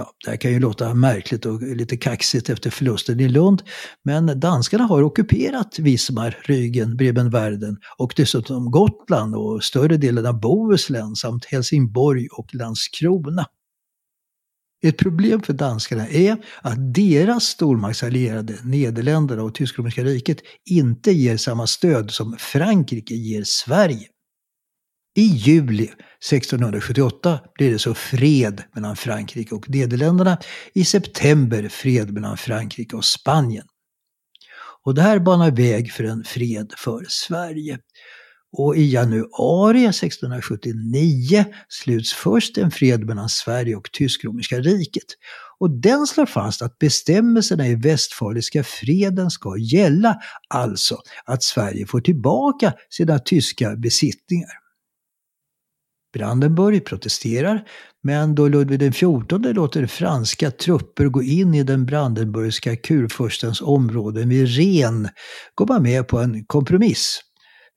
Ja, 0.00 0.12
det 0.24 0.30
här 0.30 0.36
kan 0.36 0.52
ju 0.52 0.60
låta 0.60 0.94
märkligt 0.94 1.46
och 1.46 1.62
lite 1.62 1.96
kaxigt 1.96 2.50
efter 2.50 2.70
förlusten 2.70 3.20
i 3.20 3.28
Lund, 3.28 3.62
men 4.04 4.40
danskarna 4.40 4.84
har 4.84 5.02
ockuperat 5.02 5.78
Wismar, 5.78 6.38
Rügen, 6.44 6.96
Brebenverden 6.96 7.76
och 7.98 8.12
dessutom 8.16 8.70
Gotland 8.70 9.34
och 9.34 9.64
större 9.64 9.96
delen 9.96 10.26
av 10.26 10.40
Bohuslän 10.40 11.16
samt 11.16 11.44
Helsingborg 11.44 12.28
och 12.28 12.54
Landskrona. 12.54 13.46
Ett 14.84 14.98
problem 14.98 15.42
för 15.42 15.52
danskarna 15.52 16.08
är 16.08 16.36
att 16.62 16.94
deras 16.94 17.44
stormaktsallierade 17.44 18.54
Nederländerna 18.64 19.42
och 19.42 19.54
Tysk-romerska 19.54 20.04
riket 20.04 20.38
inte 20.70 21.12
ger 21.12 21.36
samma 21.36 21.66
stöd 21.66 22.10
som 22.10 22.36
Frankrike 22.38 23.14
ger 23.14 23.42
Sverige. 23.46 24.06
I 25.18 25.26
juli 25.26 25.84
1678 25.84 27.40
blir 27.54 27.70
det 27.70 27.78
så 27.78 27.94
fred 27.94 28.62
mellan 28.74 28.96
Frankrike 28.96 29.54
och 29.54 29.70
Nederländerna. 29.70 30.38
I 30.74 30.84
september 30.84 31.68
fred 31.68 32.12
mellan 32.12 32.36
Frankrike 32.36 32.96
och 32.96 33.04
Spanien. 33.04 33.66
Och 34.84 34.94
det 34.94 35.02
här 35.02 35.18
banar 35.18 35.50
väg 35.50 35.92
för 35.92 36.04
en 36.04 36.24
fred 36.24 36.72
för 36.76 37.04
Sverige. 37.08 37.78
Och 38.52 38.76
i 38.76 38.90
januari 38.90 39.84
1679 39.86 41.44
sluts 41.68 42.12
först 42.12 42.58
en 42.58 42.70
fred 42.70 43.06
mellan 43.06 43.28
Sverige 43.28 43.76
och 43.76 43.92
Tysk-romerska 43.92 44.60
riket. 44.60 45.06
Och 45.58 45.70
den 45.70 46.06
slår 46.06 46.26
fast 46.26 46.62
att 46.62 46.78
bestämmelserna 46.78 47.68
i 47.68 47.74
Västfaliska 47.74 48.64
freden 48.64 49.30
ska 49.30 49.56
gälla, 49.58 50.16
alltså 50.48 50.98
att 51.24 51.42
Sverige 51.42 51.86
får 51.86 52.00
tillbaka 52.00 52.72
sina 52.90 53.18
tyska 53.18 53.76
besittningar. 53.76 54.67
Brandenburg 56.12 56.84
protesterar, 56.84 57.64
men 58.02 58.34
då 58.34 58.48
Ludvig 58.48 58.94
XIV 58.94 59.54
låter 59.54 59.86
franska 59.86 60.50
trupper 60.50 61.04
gå 61.04 61.22
in 61.22 61.54
i 61.54 61.62
den 61.62 61.86
brandenburgska 61.86 62.76
kurfurstens 62.76 63.60
områden 63.60 64.28
vid 64.28 64.48
Ren 64.48 65.08
går 65.54 65.66
man 65.66 65.82
med 65.82 66.08
på 66.08 66.18
en 66.18 66.44
kompromiss. 66.44 67.20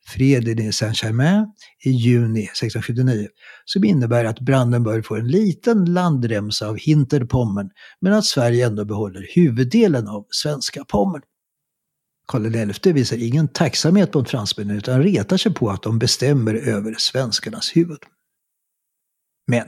Freden 0.08 0.60
i 0.60 0.72
Saint-Germain 0.72 1.46
i 1.86 1.90
juni 1.90 2.44
1679 2.44 3.28
som 3.66 3.84
innebär 3.84 4.26
att 4.26 4.40
Brandenburg 4.40 5.06
får 5.06 5.20
en 5.20 5.28
liten 5.28 5.94
landremsa 5.94 6.68
av 6.68 6.78
Hinterpommern 6.78 7.70
men 8.02 8.14
att 8.14 8.26
Sverige 8.26 8.66
ändå 8.66 8.86
behåller 8.86 9.28
huvuddelen 9.36 10.08
av 10.08 10.26
svenska 10.30 10.86
Pommern. 10.86 11.22
Karl 12.28 12.74
XI 12.74 12.92
visar 12.94 13.18
ingen 13.18 13.48
tacksamhet 13.48 14.14
mot 14.14 14.30
fransmännen 14.30 14.78
utan 14.78 15.04
retar 15.04 15.38
sig 15.38 15.54
på 15.54 15.70
att 15.70 15.84
de 15.84 16.00
bestämmer 16.00 16.54
över 16.54 16.96
svenskarnas 16.98 17.76
huvud. 17.76 18.00
Men 19.52 19.68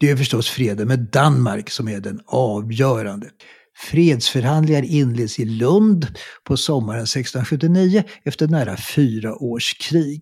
det 0.00 0.10
är 0.10 0.16
förstås 0.16 0.48
freden 0.48 0.88
med 0.88 0.98
Danmark 0.98 1.70
som 1.70 1.88
är 1.88 2.00
den 2.00 2.20
avgörande. 2.26 3.30
Fredsförhandlingar 3.78 4.82
inleds 4.82 5.38
i 5.38 5.44
Lund 5.44 6.06
på 6.44 6.56
sommaren 6.56 7.02
1679 7.02 8.04
efter 8.24 8.48
nära 8.48 8.76
fyra 8.76 9.34
års 9.34 9.74
krig. 9.78 10.20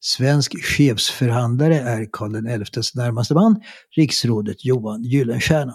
Svensk 0.00 0.64
chefsförhandlare 0.64 1.80
är 1.80 2.08
Karl 2.12 2.64
XIs 2.64 2.94
närmaste 2.94 3.34
man, 3.34 3.60
riksrådet 3.96 4.64
Johan 4.64 5.02
Gyllenstierna. 5.02 5.74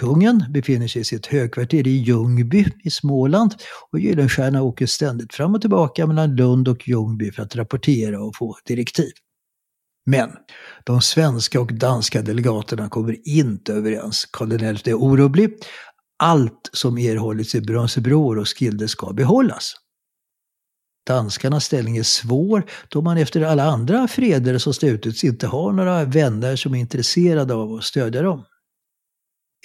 Kungen 0.00 0.44
befinner 0.50 0.88
sig 0.88 1.02
i 1.02 1.04
sitt 1.04 1.26
högkvarter 1.26 1.86
i 1.86 1.90
Ljungby 1.90 2.64
i 2.84 2.90
Småland 2.90 3.54
och 3.92 4.00
Gyllenstierna 4.00 4.62
åker 4.62 4.86
ständigt 4.86 5.34
fram 5.34 5.54
och 5.54 5.60
tillbaka 5.60 6.06
mellan 6.06 6.36
Lund 6.36 6.68
och 6.68 6.88
Ljungby 6.88 7.32
för 7.32 7.42
att 7.42 7.56
rapportera 7.56 8.22
och 8.22 8.36
få 8.36 8.56
direktiv. 8.66 9.12
Men 10.06 10.30
de 10.84 11.00
svenska 11.00 11.60
och 11.60 11.74
danska 11.74 12.22
delegaterna 12.22 12.88
kommer 12.88 13.28
inte 13.28 13.72
överens. 13.72 14.24
Karl 14.32 14.76
XI 14.76 14.90
är 14.90 14.94
orolig. 14.94 15.50
Allt 16.18 16.70
som 16.72 16.98
erhållits 16.98 17.54
i 17.54 17.60
Brömsebroer 17.60 18.38
och 18.38 18.48
Skilde 18.48 18.88
ska 18.88 19.12
behållas. 19.12 19.74
Danskarnas 21.06 21.64
ställning 21.64 21.96
är 21.96 22.02
svår 22.02 22.64
då 22.88 23.02
man 23.02 23.18
efter 23.18 23.40
alla 23.42 23.64
andra 23.64 24.08
freder 24.08 24.58
som 24.58 24.74
slutits 24.74 25.24
inte 25.24 25.46
har 25.46 25.72
några 25.72 26.04
vänner 26.04 26.56
som 26.56 26.74
är 26.74 26.78
intresserade 26.78 27.54
av 27.54 27.74
att 27.74 27.84
stödja 27.84 28.22
dem. 28.22 28.44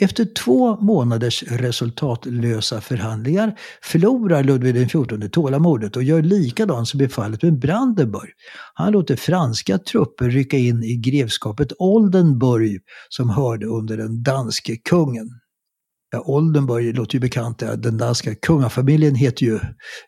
Efter 0.01 0.25
två 0.25 0.75
månaders 0.75 1.43
resultatlösa 1.43 2.81
förhandlingar 2.81 3.59
förlorar 3.83 4.43
Ludvig 4.43 4.87
XIV 4.87 5.29
tålamodet 5.31 5.95
och 5.95 6.03
gör 6.03 6.21
likadant 6.21 6.87
som 6.87 7.01
i 7.01 7.07
fallet 7.07 7.43
med 7.43 7.59
Brandenburg. 7.59 8.29
Han 8.73 8.91
låter 8.91 9.15
franska 9.15 9.77
trupper 9.77 10.29
rycka 10.29 10.57
in 10.57 10.83
i 10.83 10.95
grevskapet 10.95 11.73
Oldenburg 11.79 12.79
som 13.09 13.29
hörde 13.29 13.65
under 13.65 13.97
den 13.97 14.23
danske 14.23 14.75
kungen. 14.75 15.27
Ja, 16.13 16.23
Oldenburg 16.25 16.95
låter 16.95 17.13
ju 17.13 17.19
bekant, 17.19 17.59
den 17.59 17.97
danska 17.97 18.35
kungafamiljen 18.35 19.15
heter 19.15 19.45
ju, 19.45 19.59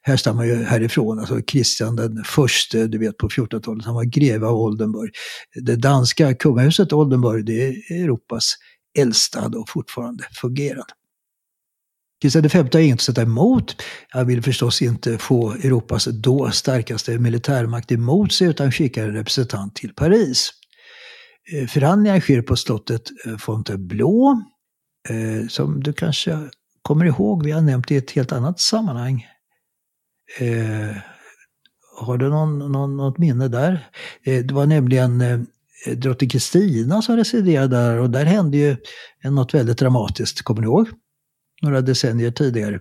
härstammar 0.02 0.44
ju 0.44 0.56
härifrån, 0.56 1.20
alltså 1.20 1.42
Kristian 1.42 1.96
den 1.96 2.24
förste, 2.26 2.88
du 2.88 2.98
vet 2.98 3.18
på 3.18 3.28
1400-talet, 3.28 3.86
han 3.86 3.96
var 3.96 4.04
greve 4.04 4.48
av 4.48 4.56
Oldenburg. 4.56 5.12
Det 5.66 5.76
danska 5.76 6.34
kungahuset 6.34 6.94
Oldenburg, 6.94 7.46
det 7.46 7.68
är 7.68 8.04
Europas 8.04 8.54
äldsta 8.98 9.48
och 9.48 9.70
fortfarande 9.70 10.24
fungerande. 10.42 10.94
Kristian 12.24 12.44
V 12.44 12.70
har 12.74 12.80
inget 12.80 12.96
att 12.96 13.02
sätta 13.02 13.22
emot. 13.22 13.82
Han 14.10 14.28
vill 14.28 14.42
förstås 14.42 14.82
inte 14.82 15.18
få 15.18 15.52
Europas 15.52 16.06
då 16.06 16.52
starkaste 16.52 17.20
militärmakt 17.20 17.92
emot 17.92 18.34
sig 18.34 18.48
utan 18.48 18.72
skickar 18.72 19.04
en 19.08 19.14
representant 19.14 19.76
till 19.76 19.94
Paris. 19.94 20.52
Eh, 21.54 21.68
förhandlingar 21.68 22.20
sker 22.20 22.42
på 22.42 22.56
slottet 22.56 23.02
eh, 23.26 23.38
Fontainebleau 23.38 24.44
eh, 25.10 25.48
som 25.48 25.84
du 25.84 25.94
kanske 25.94 26.40
kommer 26.82 27.06
ihåg, 27.06 27.46
vi 27.46 27.52
har 27.52 27.62
nämnt 27.62 27.88
det 27.88 27.96
i 27.96 27.98
ett 27.98 28.12
helt 28.12 28.32
annat 28.32 28.60
sammanhang. 28.60 29.28
Har 31.98 32.18
du 32.18 32.30
någon, 32.30 32.60
någon, 32.72 32.98
något 32.98 33.18
minne 33.18 33.48
där? 33.48 33.88
Det 34.24 34.52
var 34.52 34.66
nämligen 34.66 35.48
drottning 35.96 36.30
Kristina 36.30 37.02
som 37.02 37.18
residerade 37.18 37.68
där 37.68 38.00
och 38.00 38.10
där 38.10 38.26
hände 38.26 38.58
ju 38.58 38.76
något 39.24 39.54
väldigt 39.54 39.78
dramatiskt, 39.78 40.42
kommer 40.42 40.62
ni 40.62 40.68
ihåg? 40.68 40.88
Några 41.62 41.82
decennier 41.82 42.32
tidigare. 42.32 42.80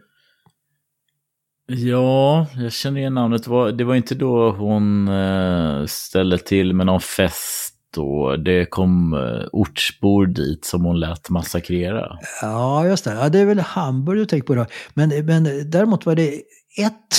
Ja, 1.67 2.47
jag 2.57 2.73
känner 2.73 3.01
igen 3.01 3.15
namnet. 3.15 3.45
Det 3.45 3.51
var, 3.51 3.73
det 3.73 3.85
var 3.85 3.95
inte 3.95 4.15
då 4.15 4.51
hon 4.51 5.09
eh, 5.09 5.87
ställde 5.87 6.39
till 6.39 6.75
med 6.75 6.87
någon 6.87 7.01
fest 7.01 7.75
och 7.97 8.41
det 8.41 8.67
kom 8.67 9.15
eh, 9.15 9.49
ortsbor 9.53 10.27
dit 10.27 10.65
som 10.65 10.85
hon 10.85 11.01
lät 11.01 11.31
massakrera. 11.31 12.19
Ja, 12.43 12.87
just 12.87 13.05
det. 13.05 13.15
Ja, 13.15 13.29
det 13.29 13.39
är 13.39 13.47
väl 13.47 13.59
Hamburg 13.59 14.19
du 14.19 14.27
tänker 14.27 14.47
på 14.47 14.55
då. 14.55 14.67
Men, 14.95 15.27
men 15.27 15.71
däremot 15.71 16.07
var 16.07 16.15
det 16.15 16.35
ett, 16.79 17.15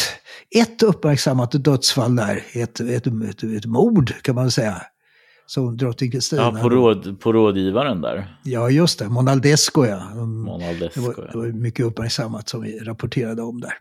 ett 0.56 0.84
uppmärksammat 0.84 1.64
dödsfall 1.64 2.16
där, 2.16 2.44
ett, 2.54 2.80
ett, 2.80 3.08
ett, 3.08 3.44
ett 3.44 3.66
mord 3.66 4.14
kan 4.22 4.36
man 4.36 4.52
säga. 4.52 4.82
Som 5.46 5.78
drottning 5.78 6.12
Kristina. 6.12 6.42
Ja, 6.42 6.62
på, 6.62 6.70
råd, 6.70 7.20
på 7.20 7.34
rådgivaren 7.34 8.02
där. 8.02 8.38
Ja, 8.44 8.70
just 8.70 9.00
det. 9.00 9.10
Monaldesco, 9.10 9.86
ja. 9.86 10.16
Monaldesco, 10.26 11.02
det, 11.02 11.08
var, 11.08 11.30
det 11.32 11.38
var 11.38 11.48
mycket 11.48 11.86
uppmärksammat 11.86 12.50
som 12.50 12.62
vi 12.62 12.80
rapporterade 12.80 13.42
om 13.42 13.62
där. 13.62 13.74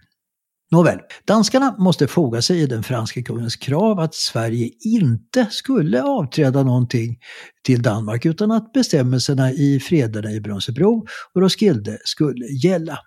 Nåväl, 0.73 0.99
danskarna 1.25 1.75
måste 1.79 2.07
foga 2.07 2.43
sig 2.43 2.61
i 2.61 2.67
den 2.67 2.83
franske 2.83 3.23
kungens 3.23 3.57
krav 3.57 4.01
att 4.01 4.15
Sverige 4.15 4.71
inte 4.81 5.47
skulle 5.51 6.03
avträda 6.03 6.63
någonting 6.63 7.19
till 7.65 7.83
Danmark 7.83 8.27
utan 8.27 8.51
att 8.51 8.73
bestämmelserna 8.73 9.53
i 9.53 9.81
frederna 9.81 10.33
i 10.33 10.41
Brömsebro 10.41 11.07
och 11.35 11.43
Roskilde 11.43 11.99
skulle 12.05 12.47
gälla. 12.47 12.99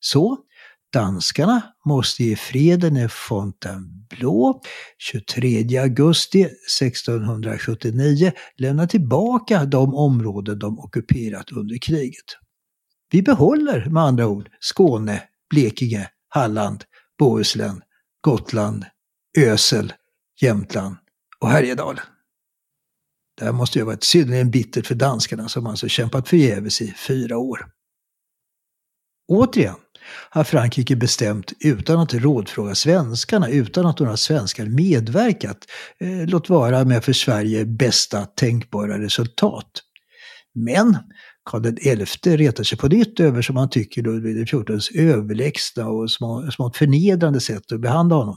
Så 0.00 0.38
Danskarna 0.94 1.62
måste 1.84 2.24
ge 2.24 2.36
freden 2.36 2.96
i 2.96 3.08
Fontainebleau 3.08 4.60
23 4.98 5.78
augusti 5.78 6.42
1679 6.42 8.32
lämna 8.56 8.86
tillbaka 8.86 9.64
de 9.64 9.94
områden 9.94 10.58
de 10.58 10.78
ockuperat 10.78 11.52
under 11.52 11.78
kriget. 11.78 12.24
Vi 13.10 13.22
behåller 13.22 13.90
med 13.90 14.02
andra 14.02 14.26
ord 14.26 14.50
Skåne, 14.60 15.22
Blekinge, 15.50 16.08
Halland, 16.28 16.84
Bohuslän, 17.18 17.82
Gotland, 18.20 18.84
Ösel, 19.38 19.92
Jämtland 20.40 20.96
och 21.38 21.48
Härjedalen. 21.48 22.04
Det 23.38 23.44
här 23.44 23.52
måste 23.52 23.78
ju 23.78 23.84
ha 23.84 23.90
varit 23.90 24.04
synnerligen 24.04 24.50
bittert 24.50 24.86
för 24.86 24.94
danskarna 24.94 25.48
som 25.48 25.66
alltså 25.66 25.88
kämpat 25.88 26.28
förgäves 26.28 26.80
i 26.80 26.94
fyra 27.06 27.38
år. 27.38 27.66
Återigen 29.28 29.76
har 30.30 30.44
Frankrike 30.44 30.96
bestämt 30.96 31.52
utan 31.60 32.00
att 32.00 32.14
rådfråga 32.14 32.74
svenskarna, 32.74 33.48
utan 33.48 33.86
att 33.86 33.98
några 33.98 34.16
svenskar 34.16 34.66
medverkat, 34.66 35.58
eh, 36.00 36.26
låt 36.26 36.48
vara 36.48 36.84
med 36.84 37.04
för 37.04 37.12
Sverige 37.12 37.64
bästa 37.64 38.24
tänkbara 38.24 38.98
resultat. 38.98 39.70
Men 40.54 40.96
Karl 41.44 42.06
XI 42.06 42.36
retar 42.36 42.64
sig 42.64 42.78
på 42.78 42.88
nytt 42.88 43.20
över, 43.20 43.42
som 43.42 43.56
han 43.56 43.70
tycker, 43.70 44.02
Ludvig 44.02 44.48
XIVs 44.48 44.90
överlägsna 44.90 45.88
och 45.88 46.10
smått 46.52 46.76
förnedrande 46.76 47.40
sätt 47.40 47.72
att 47.72 47.80
behandla 47.80 48.16
honom. 48.16 48.36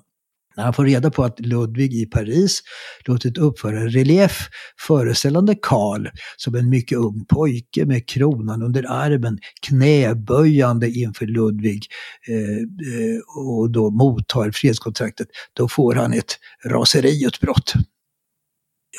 När 0.57 0.63
han 0.63 0.73
får 0.73 0.85
reda 0.85 1.11
på 1.11 1.23
att 1.23 1.39
Ludvig 1.39 1.93
i 1.93 2.05
Paris 2.05 2.61
låtit 3.05 3.37
uppföra 3.37 3.79
en 3.79 3.89
relief 3.89 4.49
föreställande 4.87 5.55
Karl 5.61 6.07
som 6.37 6.55
en 6.55 6.69
mycket 6.69 6.97
ung 6.97 7.25
pojke 7.25 7.85
med 7.85 8.09
kronan 8.09 8.63
under 8.63 8.91
armen, 8.91 9.39
knäböjande 9.67 10.89
inför 10.89 11.25
Ludvig 11.25 11.85
eh, 12.27 12.57
eh, 12.57 13.47
och 13.47 13.71
då 13.71 13.89
mottar 13.89 14.51
fredskontraktet, 14.51 15.27
då 15.53 15.67
får 15.67 15.95
han 15.95 16.13
ett 16.13 16.39
raseriutbrott. 16.65 17.73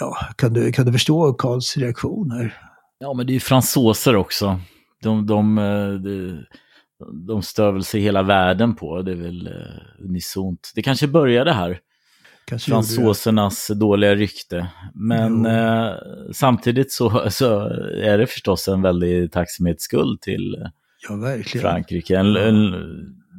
Ja, 0.01 0.17
kan 0.37 0.53
du, 0.53 0.73
kan 0.73 0.87
du 0.87 0.93
förstå 0.93 1.33
Karls 1.33 1.77
reaktioner? 1.77 2.57
Ja, 2.99 3.15
men 3.15 3.27
det 3.27 3.33
är 3.33 3.35
ju 3.35 3.41
fransoser 3.41 4.17
också. 4.17 4.61
De, 5.03 5.27
de, 5.27 5.59
eh, 5.59 5.91
de, 5.91 6.45
de 7.13 7.43
stör 7.43 7.73
väl 7.73 7.85
sig 7.85 8.01
hela 8.01 8.23
världen 8.23 8.75
på, 8.75 9.03
det 9.03 9.13
är 9.13 9.17
väl 9.17 9.49
uh, 9.49 10.05
unisont. 10.05 10.73
Det 10.75 10.83
kanske 10.83 11.07
började 11.07 11.53
här. 11.53 11.81
Kanske 12.49 12.71
Fransosernas 12.71 13.71
dåliga 13.75 14.15
rykte. 14.15 14.67
Men 14.95 15.47
eh, 15.47 15.93
samtidigt 16.33 16.93
så, 16.93 17.31
så 17.31 17.61
är 18.03 18.19
det 18.19 18.27
förstås 18.27 18.69
en 18.69 18.83
väldig 18.83 19.33
tacksamhetsskuld 19.33 20.21
till 20.21 20.69
ja, 21.09 21.61
Frankrike. 21.61 22.19
En, 22.19 22.37
en, 22.37 22.75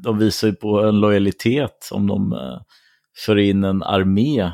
de 0.04 0.18
visar 0.18 0.48
ju 0.48 0.54
på 0.54 0.82
en 0.82 1.00
lojalitet 1.00 1.89
om 1.92 2.08
de 2.08 2.34
eh, 2.34 2.62
för 3.25 3.38
in 3.38 3.63
en 3.63 3.84
armé 3.84 4.51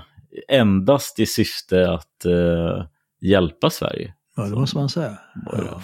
endast 0.47 1.19
i 1.19 1.25
syfte 1.25 1.91
att 1.91 2.25
eh, 2.25 2.85
hjälpa 3.21 3.69
Sverige. 3.69 4.13
Ja, 4.35 4.43
det 4.43 4.55
måste 4.55 4.77
man 4.77 4.89
säga. 4.89 5.17
Ja. 5.51 5.81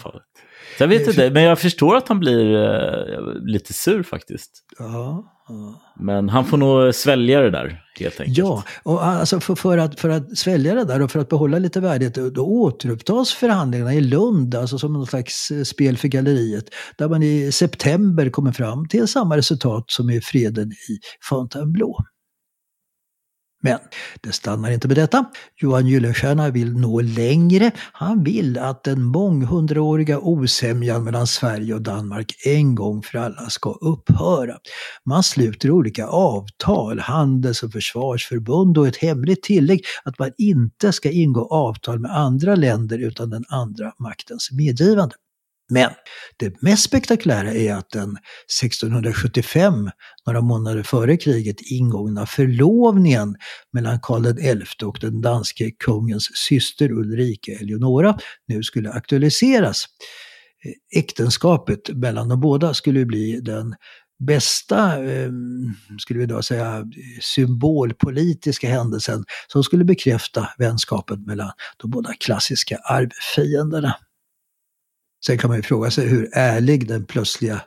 Jag 0.80 0.88
vet 0.88 1.08
inte, 1.08 1.30
men 1.30 1.44
jag 1.44 1.60
förstår 1.60 1.96
att 1.96 2.08
han 2.08 2.20
blir 2.20 2.56
uh, 2.56 3.46
lite 3.46 3.74
sur 3.74 4.04
faktiskt. 4.04 4.52
Ja, 4.80 5.24
ja. 5.48 5.82
Men 6.00 6.30
han 6.30 6.46
får 6.46 6.58
nog 6.58 6.96
svälja 6.96 7.42
det 7.42 7.52
där 7.52 7.82
helt 8.00 8.20
enkelt. 8.20 8.38
Ja, 8.38 8.64
och 8.84 9.06
alltså 9.06 9.40
för, 9.40 9.56
för, 9.56 9.78
att, 9.78 10.00
för 10.00 10.10
att 10.10 10.38
svälja 10.38 10.76
det 10.76 10.84
där 10.84 11.02
och 11.02 11.12
för 11.12 11.20
att 11.20 11.30
behålla 11.30 11.60
lite 11.60 11.80
värdighet, 11.80 12.16
då 12.36 12.46
återupptas 12.46 13.34
förhandlingarna 13.34 13.94
i 13.94 14.02
Lund, 14.02 14.56
alltså 14.56 14.78
som 14.78 14.94
någon 14.94 15.08
slags 15.08 15.52
eh, 15.52 15.64
spel 15.64 15.98
för 15.98 16.08
galleriet, 16.08 16.66
där 16.98 17.10
man 17.10 17.24
i 17.24 17.52
september 17.52 18.30
kommer 18.30 18.52
fram 18.52 18.88
till 18.88 19.08
samma 19.08 19.38
resultat 19.38 19.84
som 19.88 20.10
i 20.10 20.22
freden 20.22 20.72
i 20.72 21.00
Fontainebleau. 21.30 21.96
Men 23.62 23.80
det 24.22 24.32
stannar 24.32 24.72
inte 24.72 24.88
med 24.88 24.98
detta. 24.98 25.26
Johan 25.62 25.88
Gyllenstierna 25.88 26.50
vill 26.50 26.78
nå 26.78 27.02
längre. 27.02 27.72
Han 27.94 28.24
vill 28.24 28.58
att 28.58 28.84
den 28.84 29.04
månghundraåriga 29.04 30.20
osämjan 30.20 31.04
mellan 31.04 31.28
Sverige 31.28 31.74
och 31.74 31.82
Danmark 31.82 32.34
en 32.46 32.76
gång 32.76 33.04
för 33.04 33.18
alla 33.18 33.50
ska 33.50 33.72
upphöra. 33.72 34.58
Man 35.06 35.24
sluter 35.24 35.72
olika 35.72 36.08
avtal, 36.08 37.00
handels 37.00 37.64
och 37.64 37.72
försvarsförbund 37.72 38.78
och 38.78 38.88
ett 38.88 38.98
hemligt 38.98 39.44
tillägg 39.44 39.82
att 40.04 40.20
man 40.20 40.32
inte 40.38 40.92
ska 40.92 41.12
ingå 41.12 41.48
avtal 41.48 42.00
med 42.00 42.18
andra 42.18 42.56
länder 42.56 43.00
utan 43.00 43.30
den 43.30 43.44
andra 43.50 43.94
maktens 44.00 44.52
medgivande. 44.52 45.16
Men 45.74 45.92
det 46.38 46.62
mest 46.62 46.84
spektakulära 46.84 47.54
är 47.54 47.74
att 47.74 47.90
den 47.90 48.18
1675, 48.62 49.90
några 50.26 50.42
månader 50.42 50.84
före 50.84 51.18
kriget, 51.18 51.62
ingångna 51.62 52.26
förlovningen 52.26 53.36
mellan 53.74 54.00
Karl 54.02 54.36
XI 54.66 54.86
och 54.86 54.98
den 55.02 55.22
danske 55.22 55.72
kungens 55.72 56.30
syster 56.48 56.92
Ulrika 56.92 57.52
Eleonora 57.52 58.18
nu 58.48 58.64
skulle 58.64 58.92
aktualiseras. 58.92 59.86
Eh, 60.66 61.00
äktenskapet 61.00 61.90
mellan 61.90 62.30
de 62.30 62.40
båda 62.40 62.74
skulle 62.74 63.06
bli 63.06 63.40
den 63.42 63.76
bästa, 64.28 65.04
ehm, 65.04 65.74
skulle 66.00 66.20
vi 66.20 66.26
då 66.26 66.42
säga, 66.42 66.86
symbolpolitiska 67.22 68.70
händelsen 68.70 69.24
som 69.48 69.64
skulle 69.64 69.84
bekräfta 69.84 70.50
vänskapen 70.58 71.24
mellan 71.24 71.52
de 71.78 71.92
båda 71.92 72.14
klassiska 72.14 72.78
arvfienderna. 72.78 73.96
Sen 75.26 75.38
kan 75.38 75.50
man 75.50 75.58
ju 75.58 75.64
fråga 75.64 75.92
sig 75.92 76.08
hur 76.08 76.30
ärlig 76.34 76.88
den 76.88 77.06
plötsliga 77.06 77.62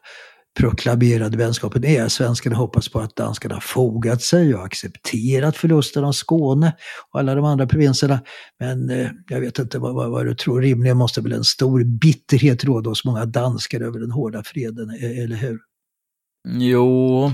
proklamerade 0.58 1.36
vänskapen 1.36 1.84
är. 1.84 2.08
Svenskarna 2.08 2.56
hoppas 2.56 2.88
på 2.88 3.00
att 3.00 3.16
danskarna 3.16 3.60
fogat 3.60 4.22
sig 4.22 4.54
och 4.54 4.64
accepterat 4.64 5.56
förlusten 5.56 6.04
av 6.04 6.12
Skåne 6.12 6.72
och 7.12 7.20
alla 7.20 7.34
de 7.34 7.44
andra 7.44 7.66
provinserna. 7.66 8.20
Men 8.60 8.90
eh, 8.90 9.10
jag 9.28 9.40
vet 9.40 9.58
inte 9.58 9.78
vad, 9.78 9.94
vad, 9.94 10.10
vad, 10.10 10.26
du 10.26 10.34
tror. 10.34 10.60
Rimligen 10.60 10.96
måste 10.96 11.20
väl 11.20 11.32
en 11.32 11.44
stor 11.44 11.84
bitterhet 11.84 12.64
råda 12.64 12.90
hos 12.90 13.04
många 13.04 13.24
danskar 13.24 13.80
över 13.80 14.00
den 14.00 14.10
hårda 14.10 14.42
freden, 14.42 14.90
e-, 14.90 15.22
eller 15.22 15.36
hur? 15.36 15.58
Jo, 16.48 17.32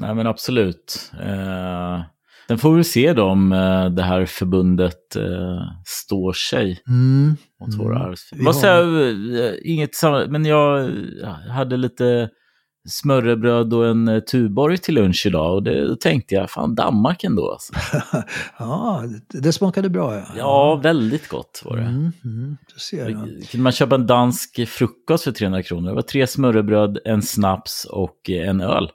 nej 0.00 0.14
men 0.14 0.26
absolut. 0.26 1.12
Eh, 1.20 2.02
Sen 2.48 2.58
får 2.58 2.74
vi 2.74 2.84
se 2.84 3.12
då 3.12 3.24
om 3.24 3.52
eh, 3.52 3.90
det 3.90 4.02
här 4.02 4.26
förbundet 4.26 5.16
eh, 5.16 5.62
står 5.86 6.32
sig 6.32 6.82
mm. 6.88 7.36
Mot 7.66 7.78
våra 7.78 7.96
mm. 7.96 8.08
arvsfiender. 8.08 8.46
Vad 8.46 8.56
säger 8.56 9.52
eh, 9.52 9.54
inget 9.62 9.90
men 10.28 10.44
jag 10.44 10.90
hade 11.50 11.76
lite 11.76 12.28
smörrebröd 12.88 13.74
och 13.74 13.86
en 13.86 14.22
Tuborg 14.30 14.78
till 14.78 14.94
lunch 14.94 15.26
idag 15.26 15.54
och 15.54 15.62
det, 15.62 15.88
då 15.88 15.96
tänkte 15.96 16.34
jag, 16.34 16.50
fan 16.50 16.74
Danmark 16.74 17.24
ändå 17.24 17.52
alltså. 17.52 17.72
ja, 18.58 19.04
det 19.28 19.52
smakade 19.52 19.90
bra 19.90 20.14
ja. 20.16 20.24
Ja, 20.36 20.74
väldigt 20.74 21.28
gott 21.28 21.62
var 21.64 21.76
det. 21.76 21.82
Mm, 21.82 22.12
mm, 22.24 22.56
ser 22.76 23.10
jag. 23.10 23.12
Kunde 23.50 23.62
man 23.62 23.72
köpa 23.72 23.94
en 23.94 24.06
dansk 24.06 24.68
frukost 24.68 25.24
för 25.24 25.32
300 25.32 25.62
kronor? 25.62 25.88
Det 25.88 25.94
var 25.94 26.02
tre 26.02 26.26
smörrebröd, 26.26 26.98
en 27.04 27.22
snaps 27.22 27.84
och 27.90 28.30
en 28.30 28.60
öl. 28.60 28.90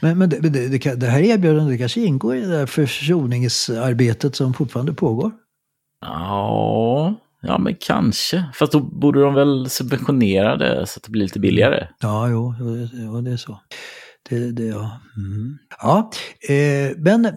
Men, 0.00 0.18
men 0.18 0.28
det, 0.28 0.38
det, 0.38 0.94
det, 0.94 1.06
här 1.06 1.20
erbjudandet 1.20 1.78
kanske 1.78 2.00
ingår 2.00 2.36
i 2.36 2.40
det 2.40 2.46
där 2.46 2.66
försoningsarbetet 2.66 4.36
som 4.36 4.54
fortfarande 4.54 4.94
pågår? 4.94 5.30
Ja, 6.00 7.14
ja 7.42 7.58
men 7.58 7.76
kanske. 7.80 8.44
Fast 8.54 8.72
då 8.72 8.80
borde 8.80 9.20
de 9.20 9.34
väl 9.34 9.70
subventionera 9.70 10.56
det 10.56 10.86
så 10.86 10.98
att 10.98 11.02
det 11.02 11.10
blir 11.10 11.22
lite 11.22 11.40
billigare. 11.40 11.88
Ja, 12.00 12.28
jo, 12.28 12.54
jo 12.92 13.20
det 13.20 13.30
är 13.32 13.36
så. 13.36 13.60
Det, 14.30 14.52
det, 14.52 14.64
ja. 14.64 15.00
Mm. 15.16 15.58
ja 15.82 16.10
eh, 16.48 16.96
men 16.96 17.28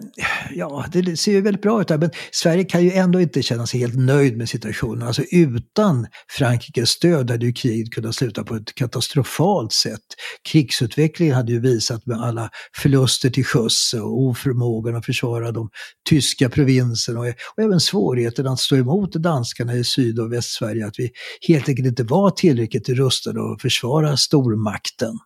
ja, 0.50 0.84
det 0.92 1.16
ser 1.16 1.32
ju 1.32 1.40
väldigt 1.40 1.62
bra 1.62 1.80
ut. 1.80 1.88
Där. 1.88 1.98
Men 1.98 2.10
Sverige 2.32 2.64
kan 2.64 2.84
ju 2.84 2.92
ändå 2.92 3.20
inte 3.20 3.42
känna 3.42 3.66
sig 3.66 3.80
helt 3.80 3.94
nöjd 3.96 4.36
med 4.36 4.48
situationen. 4.48 5.06
Alltså 5.06 5.22
utan 5.22 6.06
Frankrikes 6.28 6.90
stöd 6.90 7.30
hade 7.30 7.46
ju 7.46 7.52
kriget 7.52 7.90
kunnat 7.90 8.14
sluta 8.14 8.44
på 8.44 8.54
ett 8.54 8.74
katastrofalt 8.74 9.72
sätt. 9.72 10.00
Krigsutvecklingen 10.48 11.34
hade 11.34 11.52
ju 11.52 11.60
visat 11.60 12.06
med 12.06 12.20
alla 12.20 12.50
förluster 12.76 13.30
till 13.30 13.44
sjöss 13.44 13.94
och 13.94 14.20
oförmågan 14.20 14.96
att 14.96 15.06
försvara 15.06 15.52
de 15.52 15.70
tyska 16.08 16.48
provinserna 16.48 17.20
och, 17.20 17.26
och 17.26 17.62
även 17.62 17.80
svårigheten 17.80 18.46
att 18.46 18.60
stå 18.60 18.76
emot 18.76 19.12
danskarna 19.12 19.74
i 19.74 19.84
Syd 19.84 20.18
och 20.18 20.32
Västsverige. 20.32 20.86
Att 20.86 20.98
vi 20.98 21.10
helt 21.48 21.68
enkelt 21.68 21.88
inte 21.88 22.04
var 22.04 22.30
tillräckligt 22.30 22.88
rustade 22.88 23.52
att 23.52 23.62
försvara 23.62 24.16
stormakten. 24.16 25.18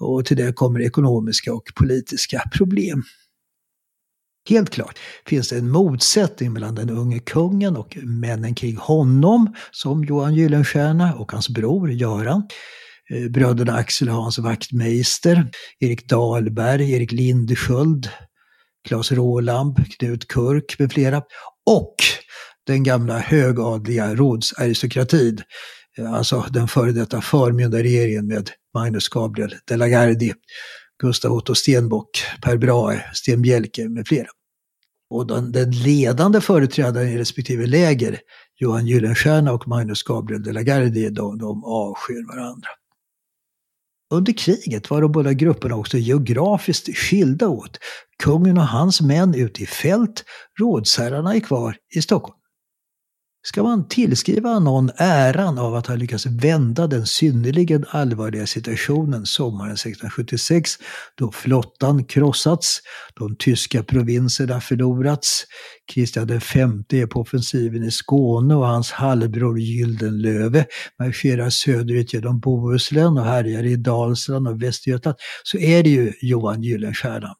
Och 0.00 0.24
till 0.24 0.36
det 0.36 0.52
kommer 0.52 0.80
ekonomiska 0.80 1.54
och 1.54 1.68
politiska 1.74 2.42
problem. 2.56 3.02
Helt 4.48 4.70
klart 4.70 4.98
finns 5.26 5.48
det 5.48 5.56
en 5.56 5.70
motsättning 5.70 6.52
mellan 6.52 6.74
den 6.74 6.90
unge 6.90 7.18
kungen 7.18 7.76
och 7.76 7.96
männen 8.02 8.54
kring 8.54 8.76
honom, 8.76 9.54
som 9.70 10.04
Johan 10.04 10.34
Gyllenstierna 10.34 11.14
och 11.14 11.32
hans 11.32 11.48
bror 11.48 11.90
Göran. 11.90 12.42
Eh, 13.10 13.30
bröderna 13.30 13.72
Axel 13.72 14.08
och 14.08 14.14
Hans 14.14 14.38
Wachtmeister, 14.38 15.50
Erik 15.80 16.08
Dahlberg, 16.08 16.92
Erik 16.92 17.12
Lindesköld, 17.12 18.08
Claes 18.88 19.12
Rålamb, 19.12 19.76
Knut 19.98 20.28
Kurk 20.28 20.78
med 20.78 20.92
flera. 20.92 21.22
Och 21.66 21.94
den 22.66 22.82
gamla 22.82 23.18
högadliga 23.18 24.14
rådsaristokratin, 24.14 25.38
Eh, 25.98 26.12
alltså 26.12 26.44
den 26.50 26.68
före 26.68 26.92
detta 26.92 27.20
förmyndarregeringen 27.20 28.26
med 28.26 28.50
Magnus 28.74 29.08
Gabriel 29.08 29.54
de 29.64 29.76
la 29.76 29.88
Gardie, 29.88 30.34
Gustav 31.02 31.32
Otto 31.32 31.54
Stenbock, 31.54 32.10
Per 32.42 32.56
Brahe, 32.56 33.04
Sten 33.14 33.42
Bjelke 33.42 33.88
med 33.88 34.08
flera. 34.08 34.28
Och 35.10 35.26
den, 35.26 35.52
den 35.52 35.70
ledande 35.70 36.40
företrädaren 36.40 37.08
i 37.08 37.18
respektive 37.18 37.66
läger, 37.66 38.20
Johan 38.60 38.86
Gyllenstierna 38.86 39.52
och 39.52 39.68
Magnus 39.68 40.02
Gabriel 40.02 40.42
de 40.42 40.52
la 40.52 40.62
Gardie, 40.62 41.10
de, 41.10 41.38
de 41.38 41.64
avskyr 41.64 42.26
varandra. 42.26 42.68
Under 44.10 44.32
kriget 44.32 44.90
var 44.90 45.02
de 45.02 45.12
båda 45.12 45.32
grupperna 45.32 45.76
också 45.76 45.98
geografiskt 45.98 46.96
skilda 46.96 47.48
åt. 47.48 47.78
Kungen 48.22 48.58
och 48.58 48.66
hans 48.66 49.00
män 49.00 49.34
ute 49.34 49.62
i 49.62 49.66
fält, 49.66 50.24
rådsherrarna 50.60 51.34
är 51.34 51.40
kvar 51.40 51.76
i 51.94 52.02
Stockholm. 52.02 52.37
Ska 53.48 53.62
man 53.62 53.88
tillskriva 53.88 54.58
någon 54.58 54.90
äran 54.96 55.58
av 55.58 55.74
att 55.74 55.86
ha 55.86 55.94
lyckats 55.94 56.26
vända 56.26 56.86
den 56.86 57.06
synnerligen 57.06 57.84
allvarliga 57.88 58.46
situationen 58.46 59.26
sommaren 59.26 59.72
1676 59.72 60.70
då 61.14 61.32
flottan 61.32 62.04
krossats, 62.04 62.80
de 63.18 63.36
tyska 63.36 63.82
provinserna 63.82 64.60
förlorats, 64.60 65.44
Kristian 65.92 66.26
V 66.26 66.40
är 66.90 67.06
på 67.06 67.20
offensiven 67.20 67.84
i 67.84 67.90
Skåne 67.90 68.54
och 68.54 68.66
hans 68.66 68.90
halvbror 68.90 69.58
Gyldenlöve 69.58 70.66
marscherar 70.98 71.50
söderut 71.50 72.14
genom 72.14 72.40
Bohuslän 72.40 73.18
och 73.18 73.24
härjar 73.24 73.62
i 73.62 73.76
Dalsland 73.76 74.48
och 74.48 74.62
Västergötland, 74.62 75.16
så 75.44 75.58
är 75.58 75.82
det 75.82 75.90
ju 75.90 76.12
Johan 76.20 76.62
Gyllenstierna. 76.62 77.34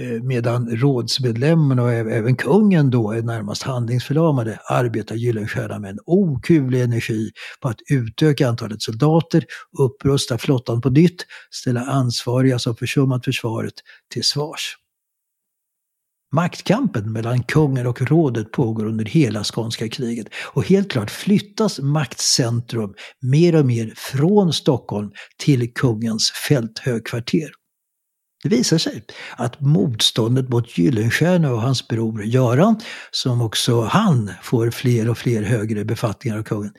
Eh, 0.00 0.22
medan 0.22 0.76
rådsmedlemmarna 0.76 1.82
och 1.82 1.92
även 1.92 2.36
kungen 2.36 2.90
då 2.90 3.12
är 3.12 3.22
närmast 3.22 3.62
handlingsförlamade 3.62 4.58
arbetar 4.68 5.14
Gyllenstierna 5.14 5.78
med 5.78 5.90
en 5.90 5.98
okuvlig 6.06 6.82
energi 6.82 7.30
på 7.60 7.68
att 7.68 7.78
utöka 7.90 8.48
antalet 8.48 8.82
soldater, 8.82 9.44
upprusta 9.78 10.38
flottan 10.38 10.80
på 10.80 10.90
nytt, 10.90 11.26
ställa 11.50 11.80
ansvariga 11.80 12.58
som 12.58 12.76
försummat 12.76 13.24
försvaret 13.24 13.74
till 14.12 14.24
svars. 14.24 14.76
Maktkampen 16.32 17.12
mellan 17.12 17.42
kungen 17.42 17.86
och 17.86 18.02
rådet 18.02 18.52
pågår 18.52 18.86
under 18.86 19.04
hela 19.04 19.44
skånska 19.44 19.88
kriget 19.88 20.26
och 20.34 20.64
helt 20.64 20.90
klart 20.90 21.10
flyttas 21.10 21.80
maktcentrum 21.80 22.94
mer 23.20 23.56
och 23.56 23.66
mer 23.66 23.92
från 23.96 24.52
Stockholm 24.52 25.10
till 25.38 25.72
kungens 25.72 26.30
fälthögkvarter. 26.48 27.57
Det 28.42 28.48
visar 28.48 28.78
sig 28.78 29.04
att 29.36 29.60
motståndet 29.60 30.48
mot 30.48 30.78
Gyllenstierna 30.78 31.52
och 31.52 31.62
hans 31.62 31.88
bror 31.88 32.24
Göran, 32.24 32.80
som 33.10 33.42
också 33.42 33.80
han 33.80 34.30
får 34.42 34.70
fler 34.70 35.10
och 35.10 35.18
fler 35.18 35.42
högre 35.42 35.84
befattningar 35.84 36.38
av 36.38 36.42
kungen, 36.42 36.72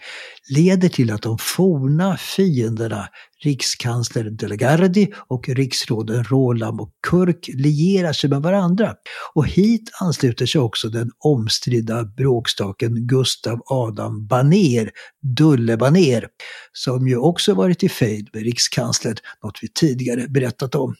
leder 0.49 0.89
till 0.89 1.11
att 1.11 1.21
de 1.21 1.37
forna 1.37 2.17
fienderna 2.17 3.07
rikskansler 3.43 4.23
Delegardi 4.23 5.07
och 5.27 5.49
riksråden 5.49 6.23
Rolam 6.23 6.79
och 6.79 6.91
Kurk 7.07 7.49
lierar 7.53 8.13
sig 8.13 8.29
med 8.29 8.41
varandra. 8.41 8.93
Och 9.33 9.47
hit 9.47 9.89
ansluter 10.01 10.45
sig 10.45 10.61
också 10.61 10.89
den 10.89 11.11
omstridda 11.19 12.03
bråkstaken 12.03 13.07
Gustav 13.07 13.61
Adam 13.65 14.27
Baner, 14.27 14.91
Dulle 15.37 15.77
Baner, 15.77 16.27
som 16.73 17.07
ju 17.07 17.17
också 17.17 17.53
varit 17.53 17.83
i 17.83 17.89
fejd 17.89 18.29
med 18.33 18.43
rikskanslern, 18.43 19.15
något 19.43 19.59
vi 19.61 19.67
tidigare 19.67 20.27
berättat 20.27 20.75
om. 20.75 20.95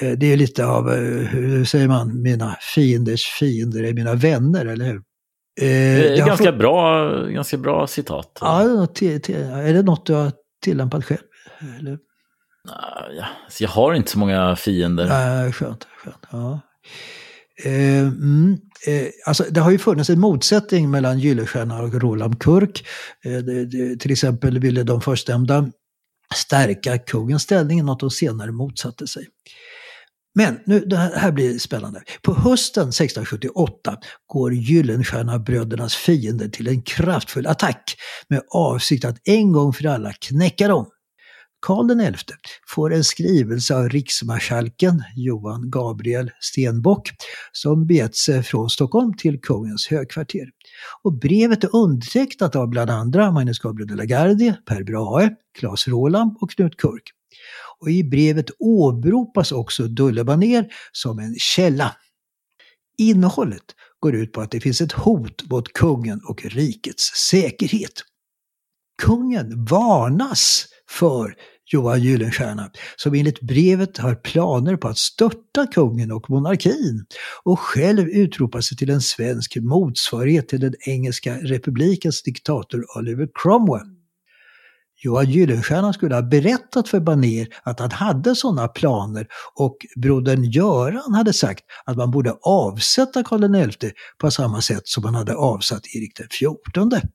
Eh, 0.00 0.12
det 0.12 0.32
är 0.32 0.36
lite 0.36 0.66
av, 0.66 0.92
eh, 0.92 0.98
hur 1.28 1.64
säger 1.64 1.88
man, 1.88 2.22
mina 2.22 2.56
fienders 2.74 3.24
fiender 3.24 3.82
är 3.84 3.92
mina 3.92 4.14
vänner, 4.14 4.66
eller 4.66 4.84
hur? 4.84 4.96
Eh, 4.96 5.02
det 5.60 6.08
är 6.08 6.26
ganska, 6.26 6.44
fått... 6.44 6.58
bra, 6.58 7.10
ganska 7.24 7.56
bra 7.56 7.86
citat. 7.86 8.38
Ja, 8.40 8.62
är 8.62 9.72
det 9.72 9.82
något 9.82 10.06
du 10.06 10.12
har 10.14 10.32
tillämpat 10.64 11.04
själv? 11.04 11.20
Eller? 11.78 11.98
Ja, 12.68 13.26
jag 13.60 13.68
har 13.68 13.94
inte 13.94 14.10
så 14.10 14.18
många 14.18 14.56
fiender. 14.56 15.06
Ja, 15.06 15.52
skönt, 15.52 15.86
skönt. 15.96 16.26
Ja. 16.30 16.60
Eh, 17.64 17.98
mm, 17.98 18.58
eh, 18.86 19.06
alltså, 19.26 19.44
det 19.50 19.60
har 19.60 19.70
ju 19.70 19.78
funnits 19.78 20.10
en 20.10 20.20
motsättning 20.20 20.90
mellan 20.90 21.18
Gyllenstierna 21.18 21.82
och 21.82 21.94
Roland 21.94 22.42
Kurk. 22.42 22.86
Eh, 23.24 23.32
det, 23.32 23.66
det, 23.66 23.96
till 23.96 24.12
exempel 24.12 24.58
ville 24.58 24.82
de 24.82 25.00
förstnämnda 25.00 25.70
stärka 26.34 26.98
kungens 26.98 27.42
ställning, 27.42 27.84
något 27.84 28.00
de 28.00 28.10
senare 28.10 28.52
motsatte 28.52 29.06
sig. 29.06 29.26
Men 30.34 30.58
nu, 30.66 30.80
det 30.80 30.96
här 30.96 31.32
blir 31.32 31.58
spännande. 31.58 32.02
På 32.22 32.34
hösten 32.34 32.88
1678 32.88 33.96
går 34.26 34.54
Gyllenstierna-brödernas 34.54 35.94
fiender 35.94 36.48
till 36.48 36.68
en 36.68 36.82
kraftfull 36.82 37.46
attack 37.46 37.96
med 38.28 38.42
avsikt 38.54 39.04
att 39.04 39.28
en 39.28 39.52
gång 39.52 39.72
för 39.72 39.86
alla 39.86 40.12
knäcka 40.12 40.68
dem. 40.68 40.86
Karl 41.66 42.14
XI 42.14 42.34
får 42.68 42.92
en 42.92 43.04
skrivelse 43.04 43.74
av 43.76 43.88
riksmarskalken 43.88 45.02
Johan 45.16 45.70
Gabriel 45.70 46.30
Stenbock 46.40 47.10
som 47.52 47.86
begett 47.86 48.16
sig 48.16 48.42
från 48.42 48.70
Stockholm 48.70 49.16
till 49.16 49.40
kungens 49.40 49.86
högkvarter. 49.86 50.48
Och 51.02 51.18
brevet 51.18 51.64
är 51.64 51.76
undertecknat 51.76 52.56
av 52.56 52.68
bland 52.68 52.90
andra 52.90 53.30
Magnus 53.30 53.58
Gabriel 53.58 53.88
de 53.88 53.94
la 53.94 54.04
Gardie, 54.04 54.54
Per 54.66 54.84
Brahe, 54.84 55.30
Claes 55.58 55.88
Roland 55.88 56.36
och 56.40 56.50
Knut 56.50 56.76
Kurk. 56.76 57.12
Och 57.82 57.90
i 57.90 58.04
brevet 58.04 58.46
åberopas 58.58 59.52
också 59.52 59.82
Dullebaner 59.82 60.66
som 60.92 61.18
en 61.18 61.34
källa. 61.38 61.96
Innehållet 62.98 63.64
går 64.00 64.14
ut 64.14 64.32
på 64.32 64.40
att 64.40 64.50
det 64.50 64.60
finns 64.60 64.80
ett 64.80 64.92
hot 64.92 65.50
mot 65.50 65.72
kungen 65.72 66.20
och 66.28 66.44
rikets 66.44 67.02
säkerhet. 67.30 67.92
Kungen 69.02 69.64
varnas 69.64 70.66
för 70.88 71.34
Johan 71.72 72.02
Gyllenstierna, 72.02 72.70
som 72.96 73.14
enligt 73.14 73.40
brevet 73.40 73.98
har 73.98 74.14
planer 74.14 74.76
på 74.76 74.88
att 74.88 74.98
störta 74.98 75.66
kungen 75.66 76.12
och 76.12 76.30
monarkin 76.30 77.04
och 77.42 77.60
själv 77.60 78.08
utropa 78.08 78.62
sig 78.62 78.76
till 78.76 78.90
en 78.90 79.00
svensk 79.00 79.56
motsvarighet 79.56 80.48
till 80.48 80.60
den 80.60 80.74
engelska 80.86 81.36
republikens 81.36 82.22
diktator 82.22 82.84
Oliver 82.98 83.28
Cromwell. 83.34 84.01
Johan 85.04 85.30
Gyllenstierna 85.30 85.92
skulle 85.92 86.14
ha 86.14 86.22
berättat 86.22 86.88
för 86.88 87.00
Baner 87.00 87.46
att 87.62 87.80
han 87.80 87.90
hade 87.90 88.36
sådana 88.36 88.68
planer 88.68 89.26
och 89.54 89.76
brodern 89.96 90.44
Göran 90.44 91.14
hade 91.14 91.32
sagt 91.32 91.64
att 91.84 91.96
man 91.96 92.10
borde 92.10 92.32
avsätta 92.42 93.22
Karl 93.24 93.70
XI 93.70 93.92
på 94.18 94.30
samma 94.30 94.60
sätt 94.60 94.82
som 94.84 95.02
man 95.02 95.14
hade 95.14 95.34
avsatt 95.34 95.82
Erik 95.94 96.12
XIV. 96.30 97.10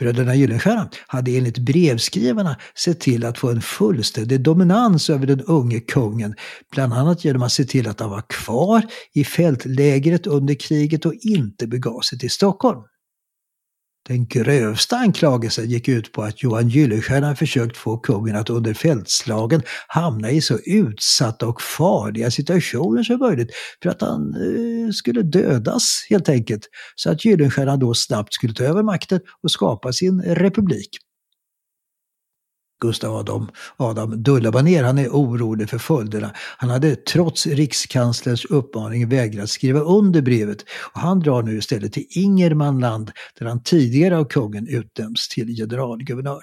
Bröderna 0.00 0.34
Gyllenstierna 0.34 0.88
hade 1.06 1.36
enligt 1.36 1.58
brevskrivarna 1.58 2.56
sett 2.74 3.00
till 3.00 3.24
att 3.24 3.38
få 3.38 3.50
en 3.50 3.62
fullständig 3.62 4.40
dominans 4.40 5.10
över 5.10 5.26
den 5.26 5.40
unge 5.40 5.80
kungen, 5.80 6.34
bland 6.72 6.92
annat 6.92 7.24
genom 7.24 7.42
att 7.42 7.52
se 7.52 7.64
till 7.64 7.88
att 7.88 8.00
han 8.00 8.10
var 8.10 8.22
kvar 8.28 8.82
i 9.12 9.24
fältlägret 9.24 10.26
under 10.26 10.54
kriget 10.54 11.06
och 11.06 11.14
inte 11.14 11.66
begav 11.66 12.00
sig 12.00 12.18
till 12.18 12.30
Stockholm. 12.30 12.80
Den 14.08 14.26
grövsta 14.26 14.96
anklagelsen 14.96 15.70
gick 15.70 15.88
ut 15.88 16.12
på 16.12 16.22
att 16.22 16.42
Johan 16.42 16.68
Gyllenstierna 16.68 17.36
försökt 17.36 17.76
få 17.76 17.98
kungen 17.98 18.36
att 18.36 18.50
under 18.50 18.74
fältslagen 18.74 19.62
hamna 19.88 20.30
i 20.30 20.40
så 20.40 20.58
utsatta 20.64 21.48
och 21.48 21.62
farliga 21.62 22.30
situationer 22.30 23.02
som 23.02 23.18
möjligt 23.18 23.50
för 23.82 23.90
att 23.90 24.00
han 24.00 24.34
eh, 24.34 24.90
skulle 24.92 25.22
dödas 25.22 26.06
helt 26.10 26.28
enkelt. 26.28 26.62
Så 26.94 27.10
att 27.10 27.24
Gyllenstierna 27.24 27.76
då 27.76 27.94
snabbt 27.94 28.34
skulle 28.34 28.54
ta 28.54 28.64
över 28.64 28.82
makten 28.82 29.20
och 29.42 29.50
skapa 29.50 29.92
sin 29.92 30.22
republik. 30.22 31.09
Gustav 32.80 33.16
Adam, 33.16 33.48
Adam 33.76 34.22
Dullabaner, 34.22 34.84
han 34.84 34.98
är 34.98 35.08
orolig 35.08 35.70
för 35.70 35.78
följderna. 35.78 36.30
Han 36.36 36.70
hade 36.70 36.96
trots 36.96 37.46
rikskanslerns 37.46 38.44
uppmaning 38.44 39.08
vägrat 39.08 39.50
skriva 39.50 39.80
under 39.80 40.22
brevet 40.22 40.64
och 40.92 41.00
han 41.00 41.20
drar 41.20 41.42
nu 41.42 41.58
istället 41.58 41.92
till 41.92 42.06
Ingermanland 42.10 43.10
där 43.38 43.46
han 43.46 43.62
tidigare 43.62 44.18
av 44.18 44.24
kungen 44.24 44.68
utnämnts 44.68 45.28
till 45.28 45.56
generalguvernör. 45.56 46.42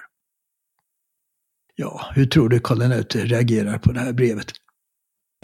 Ja, 1.76 2.06
hur 2.14 2.26
tror 2.26 2.48
du 2.48 2.60
Karl 2.60 3.04
XI 3.04 3.18
reagerar 3.18 3.78
på 3.78 3.92
det 3.92 4.00
här 4.00 4.12
brevet? 4.12 4.52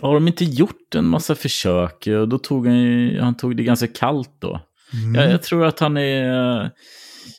Har 0.03 0.15
de 0.15 0.29
inte 0.29 0.45
gjort 0.45 0.95
en 0.95 1.07
massa 1.07 1.35
försök? 1.35 2.05
Då 2.05 2.39
tog 2.39 2.67
han, 2.67 3.17
han 3.21 3.37
tog 3.37 3.57
det 3.57 3.63
ganska 3.63 3.87
kallt 3.87 4.37
då. 4.39 4.61
Mm. 4.93 5.15
Jag, 5.15 5.33
jag 5.33 5.43
tror 5.43 5.67
att 5.67 5.81
han 5.81 5.97
är 5.97 6.71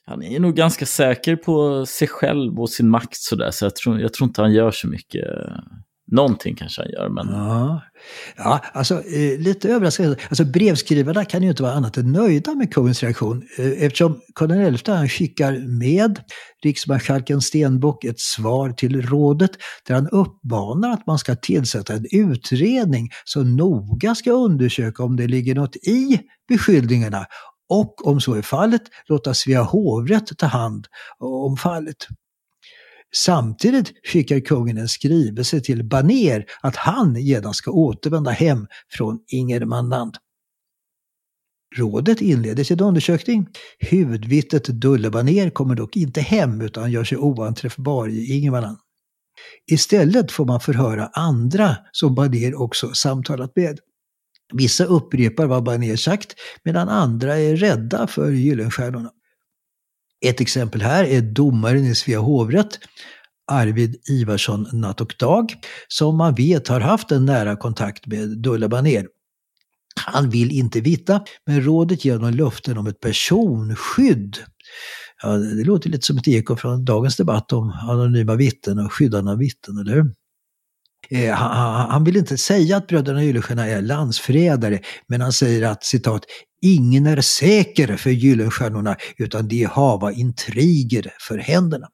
han 0.06 0.24
är 0.24 0.40
nog 0.40 0.56
ganska 0.56 0.86
säker 0.86 1.36
på 1.36 1.86
sig 1.86 2.08
själv 2.08 2.60
och 2.60 2.70
sin 2.70 2.90
makt 2.90 3.18
sådär, 3.18 3.52
så 3.52 3.66
jag 3.66 3.76
tror, 3.76 4.00
jag 4.00 4.14
tror 4.14 4.28
inte 4.28 4.42
han 4.42 4.54
gör 4.54 4.72
så 4.72 4.88
mycket. 4.88 5.26
Någonting 6.12 6.56
kanske 6.56 6.82
han 6.82 6.92
gör, 6.92 7.10
men... 7.10 7.28
Ja, 7.28 7.82
ja 8.38 8.62
alltså 8.74 8.94
eh, 8.94 9.40
lite 9.40 9.70
överraskande. 9.70 10.16
Alltså 10.30 10.46
brevskrivarna 10.46 11.26
kan 11.26 11.44
ju 11.44 11.50
inte 11.50 11.64
vara 11.64 11.74
annat 11.74 11.98
än 11.98 12.12
nöjda 12.12 12.56
med 12.56 12.74
kungens 12.74 13.04
reaktion. 13.04 13.44
Eh, 13.58 13.84
eftersom 13.84 14.22
Karl 14.36 14.78
XI 14.78 14.92
han 14.92 15.10
skickar 15.10 15.80
med 15.80 16.20
riksmarskalken 16.64 17.42
Stenbock 17.42 18.04
ett 18.04 18.20
svar 18.20 18.72
till 18.72 19.02
rådet 19.02 19.52
där 19.88 19.96
han 19.96 20.10
uppmanar 20.10 20.92
att 20.92 21.08
man 21.08 21.18
ska 21.18 21.36
tillsätta 21.36 21.94
en 21.94 22.06
utredning 22.12 23.10
som 23.26 23.56
noga 23.56 24.16
ska 24.16 24.32
undersöka 24.32 25.04
om 25.04 25.16
det 25.16 25.28
ligger 25.28 25.56
något 25.56 25.76
i 25.76 26.20
beskyllningarna 26.48 27.26
och 27.70 28.08
om 28.08 28.22
så 28.22 28.34
är 28.34 28.42
fallet 28.42 28.82
låta 29.06 29.34
Svea 29.34 29.62
hovrätt 29.62 30.38
ta 30.38 30.46
hand 30.46 30.88
om 31.20 31.58
fallet. 31.58 32.08
Samtidigt 33.16 33.94
skickar 34.08 34.40
kungen 34.40 34.78
en 34.78 34.88
skrivelse 34.88 35.62
till 35.62 35.84
Baner 35.84 36.46
att 36.62 36.76
han 36.76 37.16
genast 37.16 37.58
ska 37.58 37.72
återvända 37.72 38.32
hem 38.32 38.68
från 38.90 39.20
Ingermanland. 39.28 40.18
Rådet 41.76 42.22
inleder 42.22 42.64
sin 42.64 42.80
undersökning. 42.80 43.48
Huvudvittet 43.80 44.66
Dulle 44.66 45.10
Baner 45.10 45.50
kommer 45.50 45.76
dock 45.76 45.96
inte 45.96 46.22
hem 46.22 46.62
utan 46.62 46.92
gör 46.92 47.04
sig 47.04 47.18
oanträffbar 47.18 48.10
i 48.10 48.38
Ingermanland. 48.38 48.78
Istället 49.72 50.32
får 50.32 50.46
man 50.46 50.60
förhöra 50.60 51.10
andra 51.14 51.78
som 51.92 52.16
Baner 52.16 52.62
också 52.62 52.94
samtalat 52.94 53.56
med. 53.56 53.80
Vissa 54.54 54.86
upprepar 54.86 55.46
vad 55.46 55.64
Baner 55.64 55.96
sagt 55.96 56.36
medan 56.64 56.90
andra 56.90 57.38
är 57.38 57.56
rädda 57.56 58.08
för 58.08 58.32
Gyllenstiernorna. 58.32 59.12
Ett 60.26 60.42
exempel 60.42 60.82
här 60.82 61.04
är 61.04 61.22
domaren 61.22 61.86
i 61.86 61.96
Svea 61.96 62.20
hovrätt, 62.20 62.80
Arvid 63.52 63.96
Ivarsson 64.10 64.68
Natt 64.74 65.02
och 65.02 65.16
Dag, 65.20 65.54
som 65.88 66.18
man 66.18 66.36
vet 66.36 66.68
har 66.68 66.80
haft 66.80 67.12
en 67.12 67.26
nära 67.26 67.56
kontakt 67.56 68.08
med 68.08 68.38
Dulla 68.38 68.68
Baner. 68.68 69.08
Han 69.96 70.30
vill 70.30 70.52
inte 70.52 70.82
vittna, 70.82 71.24
men 71.46 71.62
rådet 71.62 72.06
ger 72.06 72.14
honom 72.14 72.34
löften 72.34 72.78
om 72.78 72.88
ett 72.88 73.00
personskydd. 73.00 74.38
Ja, 75.24 75.30
det 75.30 75.64
låter 75.64 75.90
lite 75.90 76.06
som 76.06 76.18
ett 76.18 76.28
eko 76.28 76.56
från 76.56 76.86
dagens 76.86 77.16
debatt 77.16 77.54
om 77.54 77.70
anonyma 77.70 78.36
vittnen 78.36 78.80
och 78.80 78.94
skyddande 78.94 79.32
av 79.32 79.38
vittnen, 79.38 79.78
eller 79.78 79.96
hur? 79.96 80.14
Eh, 81.10 81.34
han, 81.34 81.92
han, 81.92 82.04
vill 82.04 82.18
inte 82.18 82.38
säga 82.38 82.78
att 82.78 82.88
bröderna 82.88 83.24
Gyllenstierna 83.24 83.68
är 83.68 83.82
landsförrädare, 83.82 84.80
men 85.08 85.22
han 85.22 85.34
säger 85.34 85.68
att 85.72 85.84
citat, 85.84 86.24
ingen 86.62 87.06
är 87.06 87.22
säker 87.22 87.98
för 87.98 88.10
Gyllenstiernorna 88.10 88.96
utan 89.18 89.48
de 89.48 89.64
hava 89.64 90.12
intriger 90.12 91.14
för 91.20 91.38
händerna. 91.38 91.88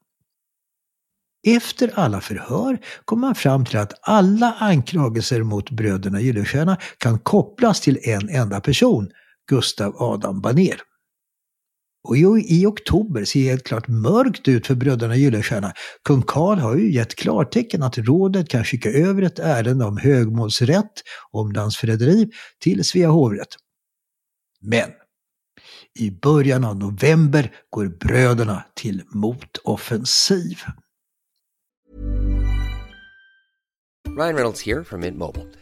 Efter 1.46 1.90
alla 1.94 2.20
förhör 2.20 2.78
kom 3.04 3.20
man 3.20 3.34
fram 3.34 3.64
till 3.64 3.78
att 3.78 3.92
alla 4.02 4.52
anklagelser 4.58 5.42
mot 5.42 5.70
bröderna 5.70 6.20
Gyllenstierna 6.20 6.76
kan 6.98 7.18
kopplas 7.18 7.80
till 7.80 7.98
en 8.02 8.28
enda 8.28 8.60
person, 8.60 9.10
Gustav 9.48 10.02
Adam 10.02 10.40
Baner. 10.40 10.91
Och 12.04 12.16
i, 12.16 12.20
i 12.48 12.66
oktober 12.66 13.24
ser 13.24 13.40
det 13.40 13.48
helt 13.48 13.64
klart 13.64 13.88
mörkt 13.88 14.48
ut 14.48 14.66
för 14.66 14.74
bröderna 14.74 15.16
Gyllenstierna. 15.16 15.72
Kung 16.04 16.22
Karl 16.22 16.58
har 16.58 16.76
ju 16.76 16.92
gett 16.92 17.14
klartecken 17.14 17.82
att 17.82 17.98
rådet 17.98 18.48
kan 18.48 18.64
skicka 18.64 18.90
över 18.90 19.22
ett 19.22 19.38
ärende 19.38 19.84
om 19.84 19.96
högmålsrätt, 19.96 20.92
om 21.30 21.52
landsförräderi, 21.52 22.30
till 22.60 22.84
Svea 22.84 23.08
hovrätt. 23.08 23.56
Men 24.60 24.90
i 25.98 26.10
början 26.10 26.64
av 26.64 26.76
november 26.76 27.52
går 27.70 27.86
bröderna 27.86 28.64
till 28.74 29.02
motoffensiv. 29.08 30.58
Ryan 34.08 34.34
Reynolds 34.34 34.66
här 34.66 34.82
från 34.84 35.00
Mint 35.00 35.18
Mobile. 35.18 35.61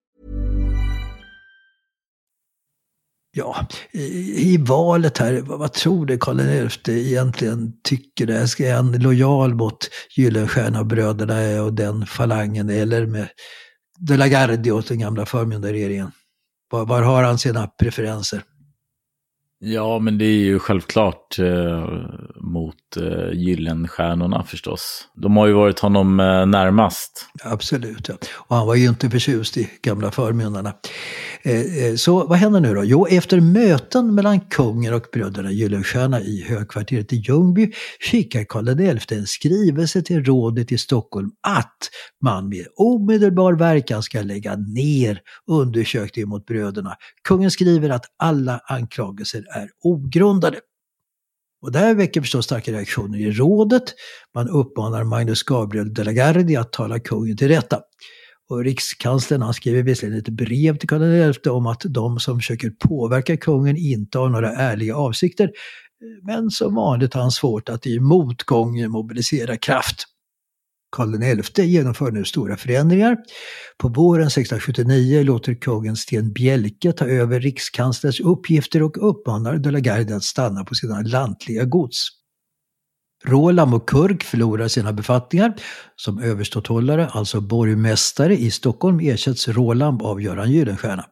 Ja, 3.33 3.65
i, 3.91 4.53
i, 4.53 4.57
valet 4.57 5.17
här, 5.17 5.41
vad, 5.41 5.59
vad 5.59 5.73
tror 5.73 6.05
du 6.05 6.17
Karl 6.17 6.69
XI 6.69 7.11
egentligen 7.11 7.73
tycker? 7.83 8.25
Det? 8.25 8.47
Ska 8.47 8.75
han 8.75 8.91
lojal 8.91 9.53
mot 9.53 9.89
Gyllenstierna-bröderna 10.17 11.61
och 11.61 11.73
den 11.73 12.05
falangen 12.05 12.69
eller 12.69 13.05
med 13.05 13.27
De 13.99 14.17
la 14.17 14.27
Gardie 14.27 14.71
och 14.71 14.83
den 14.83 14.99
gamla 14.99 15.25
förmyndarregeringen? 15.25 16.11
Var, 16.71 16.85
var 16.85 17.01
har 17.01 17.23
han 17.23 17.37
sina 17.37 17.67
preferenser? 17.67 18.43
Ja, 19.63 19.99
men 19.99 20.17
det 20.17 20.25
är 20.25 20.39
ju 20.43 20.59
självklart 20.59 21.39
eh, 21.39 21.87
mot 22.35 22.97
eh, 22.97 23.31
Gyllenstjärnorna 23.33 24.43
förstås. 24.43 25.07
De 25.15 25.37
har 25.37 25.47
ju 25.47 25.53
varit 25.53 25.79
honom 25.79 26.19
eh, 26.19 26.45
närmast. 26.45 27.25
Absolut, 27.43 28.07
ja. 28.07 28.15
Och 28.33 28.55
han 28.55 28.67
var 28.67 28.75
ju 28.75 28.89
inte 28.89 29.09
förtjust 29.09 29.57
i 29.57 29.69
gamla 29.81 30.11
förmyndarna. 30.11 30.73
Eh, 31.43 31.85
eh, 31.85 31.95
så 31.95 32.27
vad 32.27 32.37
händer 32.37 32.59
nu 32.59 32.73
då? 32.73 32.83
Jo, 32.83 33.07
efter 33.07 33.39
möten 33.41 34.15
mellan 34.15 34.39
kungen 34.39 34.93
och 34.93 35.05
bröderna 35.13 35.51
Gyllenstierna 35.51 36.21
i 36.21 36.45
högkvarteret 36.49 37.13
i 37.13 37.15
Ljungby 37.15 37.71
skickar 37.99 38.43
Karl 38.43 38.99
XI 38.99 39.15
en 39.15 39.27
skrivelse 39.27 40.01
till 40.01 40.25
rådet 40.25 40.71
i 40.71 40.77
Stockholm 40.77 41.31
att 41.47 41.77
man 42.23 42.49
med 42.49 42.65
omedelbar 42.75 43.53
verkan 43.53 44.03
ska 44.03 44.21
lägga 44.21 44.55
ner 44.55 45.19
undersökningen 45.47 46.29
mot 46.29 46.45
bröderna. 46.45 46.95
Kungen 47.27 47.51
skriver 47.51 47.89
att 47.89 48.05
alla 48.17 48.59
anklagelser 48.67 49.50
är 49.51 49.69
ogrundade. 49.83 50.59
Och 51.61 51.71
det 51.71 51.79
här 51.79 51.95
väcker 51.95 52.21
förstås 52.21 52.45
starka 52.45 52.71
reaktioner 52.71 53.19
i 53.19 53.31
rådet. 53.31 53.83
Man 54.35 54.49
uppmanar 54.49 55.03
Magnus 55.03 55.43
Gabriel 55.43 55.93
de 55.93 56.03
la 56.03 56.11
Gardie 56.11 56.59
att 56.59 56.73
tala 56.73 56.99
kungen 56.99 57.37
till 57.37 57.47
rätta. 57.47 57.81
Och 58.49 58.63
rikskanslern 58.63 59.41
han 59.41 59.53
skriver 59.53 59.83
visserligen 59.83 60.19
ett 60.19 60.29
brev 60.29 60.77
till 60.77 60.89
Karl 60.89 61.33
XI 61.33 61.49
om 61.49 61.67
att 61.67 61.81
de 61.85 62.19
som 62.19 62.39
försöker 62.39 62.69
påverka 62.69 63.37
kungen 63.37 63.77
inte 63.77 64.17
har 64.17 64.29
några 64.29 64.51
ärliga 64.51 64.95
avsikter. 64.95 65.51
Men 66.23 66.51
som 66.51 66.75
vanligt 66.75 67.13
har 67.13 67.21
han 67.21 67.31
svårt 67.31 67.69
att 67.69 67.87
i 67.87 67.99
motgång 67.99 68.89
mobilisera 68.89 69.57
kraft. 69.57 70.05
Karl 70.91 71.41
XI 71.43 71.63
genomför 71.63 72.11
nu 72.11 72.25
stora 72.25 72.57
förändringar. 72.57 73.17
På 73.77 73.87
våren 73.87 74.27
1679 74.27 75.23
låter 75.23 75.53
kungen 75.53 75.95
Sten 75.95 76.33
Bjelke 76.33 76.91
ta 76.93 77.05
över 77.05 77.39
rikskanslerns 77.39 78.19
uppgifter 78.19 78.83
och 78.83 79.09
uppmanar 79.09 79.57
de 79.57 79.71
la 79.71 79.79
Garde 79.79 80.15
att 80.15 80.23
stanna 80.23 80.63
på 80.63 80.75
sina 80.75 81.01
lantliga 81.01 81.63
gods. 81.63 82.07
Rolam 83.25 83.73
och 83.73 83.89
Kurk 83.89 84.23
förlorar 84.23 84.67
sina 84.67 84.93
befattningar. 84.93 85.53
Som 85.95 86.19
överståthållare, 86.19 87.07
alltså 87.07 87.41
borgmästare 87.41 88.37
i 88.37 88.51
Stockholm, 88.51 88.99
ersätts 88.99 89.47
Rolam 89.47 90.01
av 90.01 90.21
Göran 90.21 90.51
Gyllenstierna. 90.51 91.05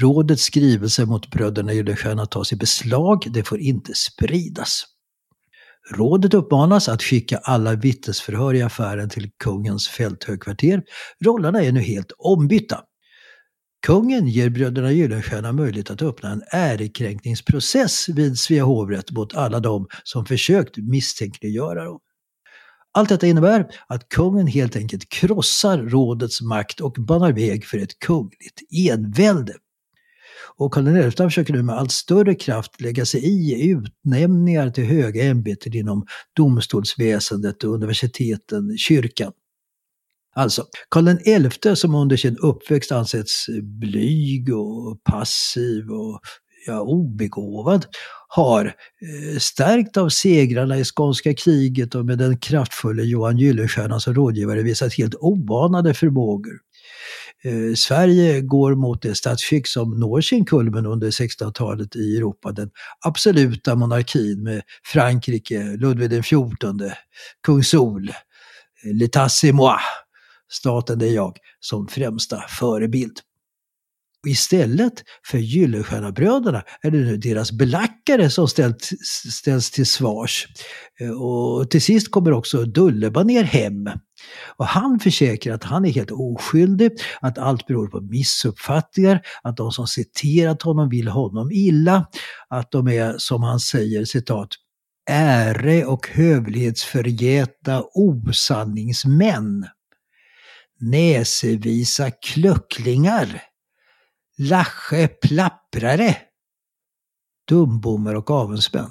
Rådets 0.00 0.42
skrivelse 0.42 1.06
mot 1.06 1.30
bröderna 1.30 1.72
Gyllenstierna 1.72 2.26
tas 2.26 2.52
i 2.52 2.56
beslag, 2.56 3.26
det 3.30 3.44
får 3.44 3.60
inte 3.60 3.92
spridas. 3.94 4.84
Rådet 5.96 6.34
uppmanas 6.34 6.88
att 6.88 7.02
skicka 7.02 7.38
alla 7.38 7.74
vittnesförhör 7.74 8.54
i 8.54 8.62
affären 8.62 9.08
till 9.08 9.30
kungens 9.44 9.88
fälthögkvarter. 9.88 10.82
Rollerna 11.24 11.62
är 11.62 11.72
nu 11.72 11.80
helt 11.80 12.12
ombytta. 12.18 12.80
Kungen 13.86 14.28
ger 14.28 14.50
bröderna 14.50 14.92
Gyllenstierna 14.92 15.52
möjlighet 15.52 15.90
att 15.90 16.02
öppna 16.02 16.30
en 16.30 16.42
ärekränkningsprocess 16.50 18.08
vid 18.08 18.38
Svea 18.38 18.64
hovrätt 18.64 19.10
mot 19.10 19.34
alla 19.34 19.60
dem 19.60 19.86
som 20.04 20.26
försökt 20.26 20.76
misstänkliggöra 20.76 21.84
dem. 21.84 21.98
Allt 22.94 23.08
detta 23.08 23.26
innebär 23.26 23.66
att 23.86 24.08
kungen 24.08 24.46
helt 24.46 24.76
enkelt 24.76 25.08
krossar 25.08 25.78
rådets 25.78 26.40
makt 26.40 26.80
och 26.80 26.92
banar 26.92 27.32
väg 27.32 27.64
för 27.64 27.78
ett 27.78 27.98
kungligt 27.98 28.60
envälde. 28.90 29.54
Och 30.62 30.74
Karl 30.74 31.10
XI 31.10 31.24
försöker 31.24 31.52
nu 31.52 31.62
med 31.62 31.78
allt 31.78 31.92
större 31.92 32.34
kraft 32.34 32.80
lägga 32.80 33.06
sig 33.06 33.24
i 33.24 33.70
utnämningar 33.70 34.70
till 34.70 34.84
höga 34.84 35.24
ämbeten 35.24 35.76
inom 35.76 36.06
domstolsväsendet, 36.36 37.64
universiteten, 37.64 38.78
kyrkan. 38.78 39.32
Alltså, 40.34 40.64
Karl 40.88 41.48
XI 41.50 41.76
som 41.76 41.94
under 41.94 42.16
sin 42.16 42.36
uppväxt 42.36 42.92
ansetts 42.92 43.46
blyg 43.62 44.54
och 44.56 45.04
passiv 45.04 45.90
och 45.90 46.20
ja, 46.66 46.80
obegåvad 46.80 47.86
har, 48.28 48.64
eh, 48.66 49.38
stärkt 49.38 49.96
av 49.96 50.08
segrarna 50.08 50.78
i 50.78 50.84
skånska 50.84 51.34
kriget 51.34 51.94
och 51.94 52.06
med 52.06 52.18
den 52.18 52.38
kraftfulla 52.38 53.02
Johan 53.02 53.38
Gyllenstierna 53.38 54.00
som 54.00 54.14
rådgivare 54.14 54.62
visat 54.62 54.94
helt 54.94 55.14
oanade 55.14 55.94
förmågor. 55.94 56.54
Eh, 57.44 57.74
Sverige 57.74 58.40
går 58.40 58.74
mot 58.74 59.02
det 59.02 59.14
statsskick 59.14 59.66
som 59.66 59.90
når 60.00 60.20
sin 60.20 60.44
kulmen 60.44 60.86
under 60.86 61.10
1600-talet 61.10 61.96
i 61.96 62.16
Europa. 62.16 62.52
Den 62.52 62.70
absoluta 63.06 63.74
monarkin 63.74 64.42
med 64.42 64.62
Frankrike, 64.84 65.62
Ludvig 65.76 66.22
XIV, 66.24 66.92
kung 67.46 67.64
Sol, 67.64 68.08
eh, 68.08 68.94
l'état 68.94 69.28
c'est 69.28 69.52
moi, 69.52 69.78
staten 70.50 70.98
det 70.98 71.08
är 71.08 71.14
jag, 71.14 71.36
som 71.60 71.88
främsta 71.88 72.44
förebild. 72.48 73.18
Istället 74.26 74.92
för 75.26 75.38
Gyllenstiernabröderna 75.38 76.62
är 76.82 76.90
det 76.90 76.98
nu 76.98 77.16
deras 77.16 77.52
belackare 77.52 78.30
som 78.30 78.48
ställt, 78.48 78.90
ställs 79.32 79.70
till 79.70 79.86
svars. 79.86 80.46
Eh, 81.00 81.10
och 81.10 81.70
till 81.70 81.82
sist 81.82 82.10
kommer 82.10 82.32
också 82.32 82.64
Dullebaner 82.64 83.42
hem. 83.42 83.90
Och 84.56 84.66
han 84.66 85.00
försäkrar 85.00 85.54
att 85.54 85.64
han 85.64 85.84
är 85.84 85.90
helt 85.90 86.10
oskyldig, 86.10 86.90
att 87.20 87.38
allt 87.38 87.66
beror 87.66 87.88
på 87.88 88.00
missuppfattningar, 88.00 89.20
att 89.42 89.56
de 89.56 89.72
som 89.72 89.86
citerat 89.86 90.62
honom 90.62 90.88
vill 90.88 91.08
honom 91.08 91.50
illa, 91.52 92.06
att 92.48 92.70
de 92.70 92.88
är, 92.88 93.14
som 93.18 93.42
han 93.42 93.60
säger, 93.60 94.04
citat, 94.04 94.48
äre 95.10 95.84
och 95.84 96.08
hövlighetsförgätna 96.08 97.82
osanningsmän. 97.94 99.66
Näsevisa 100.80 102.10
klöcklingar, 102.10 103.42
Lache 104.38 105.08
plapprare. 105.08 106.16
Dumbommar 107.48 108.14
och 108.14 108.30
avundsmän. 108.30 108.90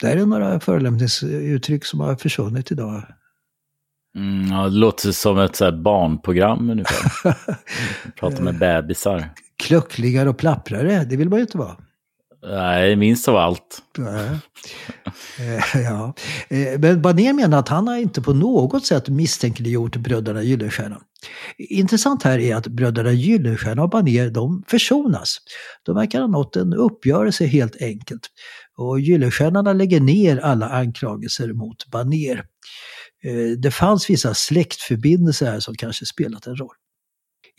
Det 0.00 0.06
här 0.06 0.16
är 0.16 0.26
några 0.26 0.60
förolämpningsuttryck 0.60 1.84
som 1.84 2.00
har 2.00 2.16
försvunnit 2.16 2.70
idag. 2.70 3.06
Mm, 4.16 4.52
ja, 4.52 4.64
det 4.64 4.76
låter 4.76 5.12
som 5.12 5.38
ett 5.38 5.56
så 5.56 5.72
barnprogram 5.72 6.70
ungefär. 6.70 7.34
Prata 8.20 8.42
med 8.42 8.58
bebisar. 8.58 9.30
Klucklingar 9.56 10.26
och 10.26 10.38
plapprare, 10.38 11.04
det 11.04 11.16
vill 11.16 11.28
man 11.28 11.38
ju 11.38 11.42
inte 11.42 11.58
vara. 11.58 11.76
Nej, 12.46 12.96
minst 12.96 13.28
av 13.28 13.36
allt. 13.36 13.82
Eh, 15.38 15.82
ja. 15.82 16.14
Eh, 16.48 16.80
men 16.80 17.02
Baner 17.02 17.32
menar 17.32 17.58
att 17.58 17.68
han 17.68 17.88
har 17.88 17.96
inte 17.96 18.22
på 18.22 18.32
något 18.32 18.86
sätt 18.86 19.08
misstänkliggjort 19.08 19.96
bröderna 19.96 20.42
Gyllenstierna. 20.42 21.00
Intressant 21.58 22.22
här 22.22 22.38
är 22.38 22.56
att 22.56 22.66
bröderna 22.66 23.12
Gyllenstierna 23.12 23.82
och 23.82 23.90
Baner 23.90 24.30
de 24.30 24.64
försonas. 24.68 25.36
De 25.82 25.94
verkar 25.94 26.20
ha 26.20 26.26
nått 26.26 26.56
en 26.56 26.74
uppgörelse 26.74 27.46
helt 27.46 27.82
enkelt. 27.82 28.28
Och 28.76 29.00
Gyllenstierna 29.00 29.72
lägger 29.72 30.00
ner 30.00 30.38
alla 30.38 30.68
anklagelser 30.68 31.52
mot 31.52 31.86
Baner. 31.86 32.44
Eh, 33.24 33.58
det 33.58 33.70
fanns 33.70 34.10
vissa 34.10 34.34
släktförbindelser 34.34 35.46
här 35.46 35.60
som 35.60 35.74
kanske 35.74 36.06
spelat 36.06 36.46
en 36.46 36.56
roll. 36.56 36.74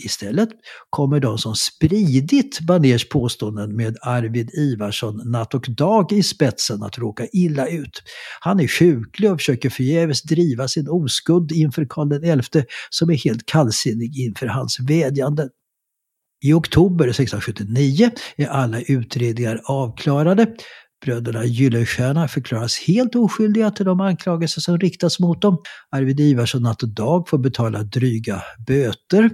Istället 0.03 0.49
kommer 0.89 1.19
de 1.19 1.37
som 1.37 1.55
spridit 1.55 2.59
Baners 2.59 3.09
påståenden 3.09 3.75
med 3.75 3.97
Arvid 4.01 4.49
Ivarsson 4.53 5.31
natt 5.31 5.53
och 5.53 5.65
dag 5.69 6.11
i 6.11 6.23
spetsen 6.23 6.83
att 6.83 6.97
råka 6.97 7.27
illa 7.33 7.67
ut. 7.67 8.03
Han 8.39 8.59
är 8.59 8.67
sjuklig 8.67 9.31
och 9.31 9.37
försöker 9.37 9.69
förgäves 9.69 10.21
driva 10.21 10.67
sin 10.67 10.89
oskuld 10.89 11.51
inför 11.51 11.85
Karl 11.89 12.41
XI 12.41 12.63
som 12.89 13.09
är 13.09 13.17
helt 13.17 13.45
kallsinnig 13.45 14.17
inför 14.17 14.47
hans 14.47 14.79
vädjanden. 14.79 15.49
I 16.43 16.53
oktober 16.53 17.07
1679 17.07 18.11
är 18.35 18.47
alla 18.47 18.81
utredningar 18.81 19.61
avklarade. 19.65 20.47
Bröderna 21.03 21.45
Gyllenstierna 21.45 22.27
förklaras 22.27 22.77
helt 22.77 23.15
oskyldiga 23.15 23.71
till 23.71 23.85
de 23.85 23.99
anklagelser 23.99 24.61
som 24.61 24.79
riktas 24.79 25.19
mot 25.19 25.41
dem. 25.41 25.57
Arvid 25.91 26.19
Ivarsson 26.19 26.63
natt 26.63 26.83
och 26.83 26.89
dag 26.89 27.29
får 27.29 27.37
betala 27.37 27.83
dryga 27.83 28.43
böter. 28.67 29.29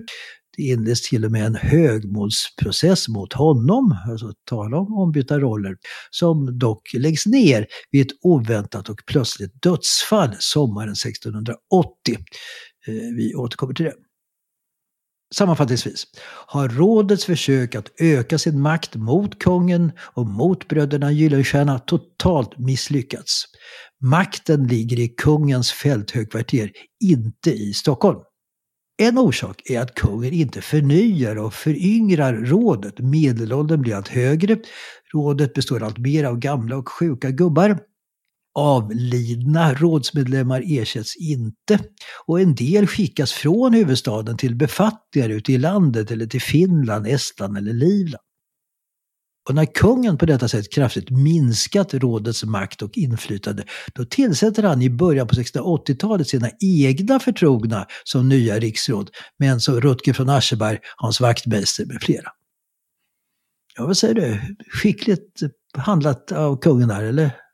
Det 0.57 0.63
inleds 0.63 1.09
till 1.09 1.25
och 1.25 1.31
med 1.31 1.45
en 1.45 1.55
högmålsprocess 1.55 3.07
mot 3.07 3.33
honom, 3.33 3.95
alltså 4.09 4.33
tala 4.49 4.77
om 4.77 4.93
ombytta 4.93 5.39
roller, 5.39 5.77
som 6.09 6.59
dock 6.59 6.93
läggs 6.93 7.25
ner 7.25 7.65
vid 7.91 8.01
ett 8.01 8.17
oväntat 8.21 8.89
och 8.89 8.99
plötsligt 9.07 9.61
dödsfall 9.61 10.35
sommaren 10.39 10.91
1680. 10.91 12.17
Eh, 12.87 12.93
vi 13.17 13.35
återkommer 13.35 13.73
till 13.73 13.85
det. 13.85 13.93
Sammanfattningsvis 15.35 16.05
har 16.45 16.69
rådets 16.69 17.25
försök 17.25 17.75
att 17.75 18.01
öka 18.01 18.37
sin 18.37 18.61
makt 18.61 18.95
mot 18.95 19.39
kungen 19.39 19.91
och 19.99 20.25
mot 20.25 20.67
bröderna 20.67 21.11
Gyllenstierna 21.11 21.79
totalt 21.79 22.57
misslyckats. 22.57 23.45
Makten 24.03 24.67
ligger 24.67 24.99
i 24.99 25.07
kungens 25.07 25.71
fälthögkvarter, 25.71 26.71
inte 27.03 27.51
i 27.51 27.73
Stockholm. 27.73 28.19
En 29.01 29.17
orsak 29.17 29.61
är 29.65 29.79
att 29.79 29.95
kungen 29.95 30.33
inte 30.33 30.61
förnyar 30.61 31.35
och 31.35 31.53
föryngrar 31.53 32.33
rådet. 32.33 32.99
Medelåldern 32.99 33.81
blir 33.81 33.95
allt 33.95 34.07
högre. 34.07 34.57
Rådet 35.13 35.53
består 35.53 35.83
allt 35.83 35.97
mer 35.97 36.23
av 36.23 36.39
gamla 36.39 36.77
och 36.77 36.89
sjuka 36.89 37.31
gubbar. 37.31 37.79
Avlidna 38.59 39.73
rådsmedlemmar 39.73 40.63
ersätts 40.65 41.15
inte 41.15 41.79
och 42.25 42.41
en 42.41 42.55
del 42.55 42.87
skickas 42.87 43.31
från 43.31 43.73
huvudstaden 43.73 44.37
till 44.37 44.55
befattningar 44.55 45.29
ute 45.29 45.53
i 45.53 45.57
landet 45.57 46.11
eller 46.11 46.25
till 46.25 46.41
Finland, 46.41 47.07
Estland 47.07 47.57
eller 47.57 47.73
Livland. 47.73 48.23
Och 49.49 49.55
när 49.55 49.65
kungen 49.65 50.17
på 50.17 50.25
detta 50.25 50.47
sätt 50.47 50.73
kraftigt 50.73 51.09
minskat 51.09 51.93
rådets 51.93 52.43
makt 52.43 52.81
och 52.81 52.97
inflytande, 52.97 53.63
då 53.93 54.05
tillsätter 54.05 54.63
han 54.63 54.81
i 54.81 54.89
början 54.89 55.27
på 55.27 55.35
1680-talet 55.35 56.27
sina 56.27 56.49
egna 56.59 57.19
förtrogna 57.19 57.85
som 58.03 58.29
nya 58.29 58.59
riksråd, 58.59 59.09
men 59.37 59.59
som 59.59 59.81
Rutger 59.81 60.13
från 60.13 60.29
Ascheberg, 60.29 60.79
Hans 60.97 61.21
Wachtmeister 61.21 61.85
med 61.85 62.01
flera. 62.01 62.29
Ja, 63.75 63.85
vad 63.85 63.97
säger 63.97 64.13
du? 64.13 64.55
Skickligt 64.71 65.39
handlat 65.77 66.31
av 66.31 66.57
kungen 66.61 66.89
här, 66.89 67.03
eller? 67.03 67.48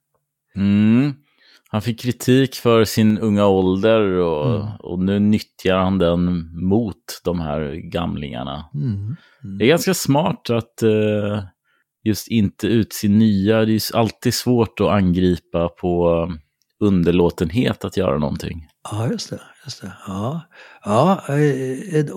Mm. 0.56 1.14
Han 1.70 1.82
fick 1.82 2.00
kritik 2.00 2.56
för 2.56 2.86
sin 2.86 3.18
unga 3.18 3.48
ålder 3.48 4.02
och, 4.02 4.56
mm. 4.56 4.68
och 4.80 5.00
nu 5.00 5.20
nyttjar 5.20 5.78
han 5.78 5.98
den 5.98 6.52
mot 6.68 7.22
de 7.24 7.40
här 7.40 7.74
gamlingarna. 7.92 8.70
Mm. 8.74 8.94
Mm. 8.94 9.58
Det 9.58 9.66
är 9.66 9.68
ganska 9.68 9.94
smart 9.94 10.50
att 10.50 10.84
uh, 10.84 11.44
just 12.04 12.28
inte 12.28 12.68
utse 12.68 13.08
nya. 13.08 13.66
Det 13.66 13.74
är 13.74 13.96
alltid 13.96 14.34
svårt 14.34 14.80
att 14.80 14.88
angripa 14.88 15.70
på 15.70 16.10
um, 16.10 16.40
underlåtenhet 16.80 17.86
att 17.86 17.98
göra 17.98 18.18
någonting. 18.18 18.68
Ja, 18.92 19.08
just 19.08 19.30
det. 19.30 19.40
Just 19.66 19.82
det. 19.82 19.94
Ja. 20.08 20.42
ja, 20.84 21.24
eh, 21.30 21.96
en 21.96 22.14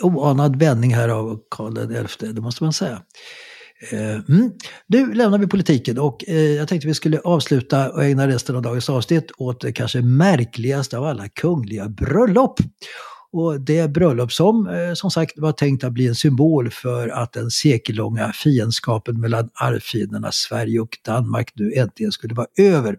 oanad 0.00 0.56
vändning 0.56 0.94
här 0.94 1.08
av 1.08 1.38
Karl 1.50 2.06
XI, 2.06 2.32
det 2.32 2.40
måste 2.40 2.64
man 2.64 2.72
säga. 2.72 3.02
Eh, 3.80 4.20
mm. 4.28 4.52
Nu 4.86 5.14
lämnar 5.14 5.38
vi 5.38 5.46
politiken 5.46 5.98
och 5.98 6.24
eh, 6.28 6.36
jag 6.36 6.68
tänkte 6.68 6.88
vi 6.88 6.94
skulle 6.94 7.20
avsluta 7.20 7.90
och 7.90 8.04
ägna 8.04 8.28
resten 8.28 8.56
av 8.56 8.62
dagens 8.62 8.90
avsnitt 8.90 9.30
åt 9.38 9.60
det 9.60 9.72
kanske 9.72 10.02
märkligaste 10.02 10.98
av 10.98 11.04
alla 11.04 11.28
kungliga 11.28 11.88
bröllop. 11.88 12.60
Och 13.32 13.60
det 13.60 13.90
bröllop 13.90 14.32
som 14.32 14.68
eh, 14.68 14.94
som 14.94 15.10
sagt 15.10 15.38
var 15.38 15.52
tänkt 15.52 15.84
att 15.84 15.92
bli 15.92 16.08
en 16.08 16.14
symbol 16.14 16.70
för 16.70 17.08
att 17.08 17.32
den 17.32 17.50
sekellånga 17.50 18.32
fiendskapen 18.32 19.20
mellan 19.20 19.50
arvfienderna 19.54 20.32
Sverige 20.32 20.80
och 20.80 20.98
Danmark 21.04 21.52
nu 21.54 21.72
äntligen 21.72 22.12
skulle 22.12 22.34
vara 22.34 22.46
över. 22.58 22.96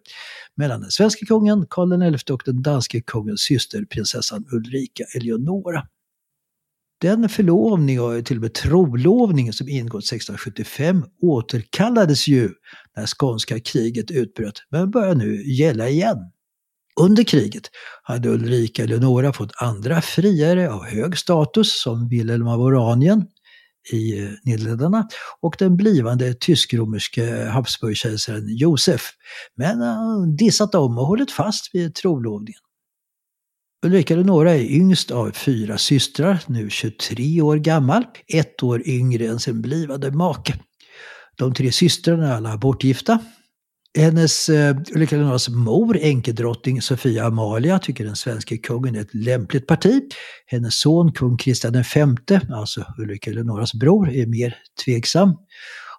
Mellan 0.55 0.81
den 0.81 0.91
svenska 0.91 1.25
kungen 1.25 1.65
Karl 1.69 2.17
XI 2.17 2.33
och 2.33 2.41
den 2.45 2.61
danske 2.61 3.01
kungens 3.01 3.41
syster 3.41 3.85
prinsessan 3.85 4.45
Ulrika 4.51 5.03
Eleonora. 5.15 5.83
Den 7.01 7.29
förlovning 7.29 8.01
och 8.01 8.25
till 8.25 8.37
och 8.37 8.41
med 8.41 8.53
trolovning 8.53 9.53
som 9.53 9.69
ingått 9.69 10.03
1675 10.03 11.05
återkallades 11.21 12.27
ju 12.27 12.49
när 12.95 13.05
skånska 13.07 13.59
kriget 13.59 14.11
utbröt, 14.11 14.63
men 14.71 14.91
börjar 14.91 15.15
nu 15.15 15.43
gälla 15.51 15.89
igen. 15.89 16.17
Under 17.01 17.23
kriget 17.23 17.69
hade 18.03 18.29
Ulrika 18.29 18.83
Eleonora 18.83 19.33
fått 19.33 19.51
andra 19.57 20.01
friare 20.01 20.71
av 20.71 20.85
hög 20.85 21.17
status 21.17 21.81
som 21.81 22.09
Wilhelm 22.09 22.47
av 22.47 22.61
Oranien 22.61 23.25
i 23.91 24.19
eh, 24.19 24.29
Nederländerna 24.43 25.07
och 25.41 25.55
den 25.59 25.77
blivande 25.77 26.33
tysk-romerske 26.33 27.45
Habsburgkejsaren 27.45 28.57
Josef. 28.57 29.01
Men 29.55 29.81
han 29.81 30.35
dissat 30.35 30.71
dem 30.71 30.97
och 30.97 31.05
hållit 31.05 31.31
fast 31.31 31.75
vid 31.75 31.95
trolovningen. 31.95 32.61
Ulrika 33.85 34.13
Eleonora 34.13 34.51
är 34.51 34.63
yngst 34.63 35.11
av 35.11 35.31
fyra 35.31 35.77
systrar, 35.77 36.43
nu 36.47 36.69
23 36.69 37.41
år 37.41 37.57
gammal, 37.57 38.05
ett 38.27 38.63
år 38.63 38.87
yngre 38.87 39.27
än 39.27 39.39
sin 39.39 39.61
blivande 39.61 40.11
make. 40.11 40.53
De 41.37 41.53
tre 41.53 41.71
systrarna 41.71 42.27
är 42.27 42.31
alla 42.31 42.57
bortgifta. 42.57 43.19
Hennes, 43.97 44.49
eh, 44.49 44.77
Ulrika 44.95 45.15
Eleonoras 45.15 45.49
mor, 45.49 45.97
enkedrottning 45.97 46.81
Sofia 46.81 47.25
Amalia, 47.25 47.79
tycker 47.79 48.05
den 48.05 48.15
svenska 48.15 48.57
kungen 48.57 48.95
är 48.95 49.01
ett 49.01 49.13
lämpligt 49.13 49.67
parti. 49.67 50.01
Hennes 50.45 50.79
son, 50.79 51.11
kung 51.11 51.37
Kristian 51.37 51.73
V, 51.73 52.39
alltså 52.53 52.85
Ulrika 52.97 53.31
Eleonoras 53.31 53.73
bror, 53.73 54.09
är 54.09 54.25
mer 54.25 54.55
tveksam. 54.85 55.35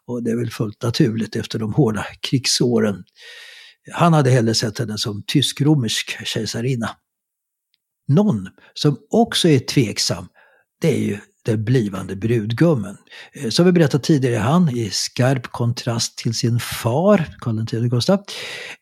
Och 0.07 0.23
det 0.23 0.31
är 0.31 0.37
väl 0.37 0.51
fullt 0.51 0.83
naturligt 0.83 1.37
efter 1.37 1.59
de 1.59 1.73
hårda 1.75 2.07
krigsåren. 2.31 3.05
Han 3.93 4.13
hade 4.13 4.31
hellre 4.31 4.55
sett 4.55 4.79
henne 4.79 4.99
som 4.99 5.23
tysk-romersk 5.27 6.27
kejsarinna. 6.27 6.91
Någon 8.11 8.49
som 8.75 8.97
också 9.11 9.49
är 9.49 9.59
tveksam, 9.59 10.27
det 10.81 10.89
är 10.89 10.99
ju 10.99 11.19
den 11.45 11.65
blivande 11.65 12.17
brudgummen. 12.17 12.97
Eh, 13.33 13.51
som 13.51 13.67
vi 13.67 13.73
berättat 13.73 14.03
tidigare 14.03 14.37
är 14.37 14.41
han 14.41 14.77
i 14.77 14.91
skarp 14.91 15.47
kontrast 15.47 16.19
till 16.19 16.35
sin 16.35 16.61
far, 16.61 17.37
Karl 17.41 17.63
X 17.63 17.73
Gustav, 17.73 18.25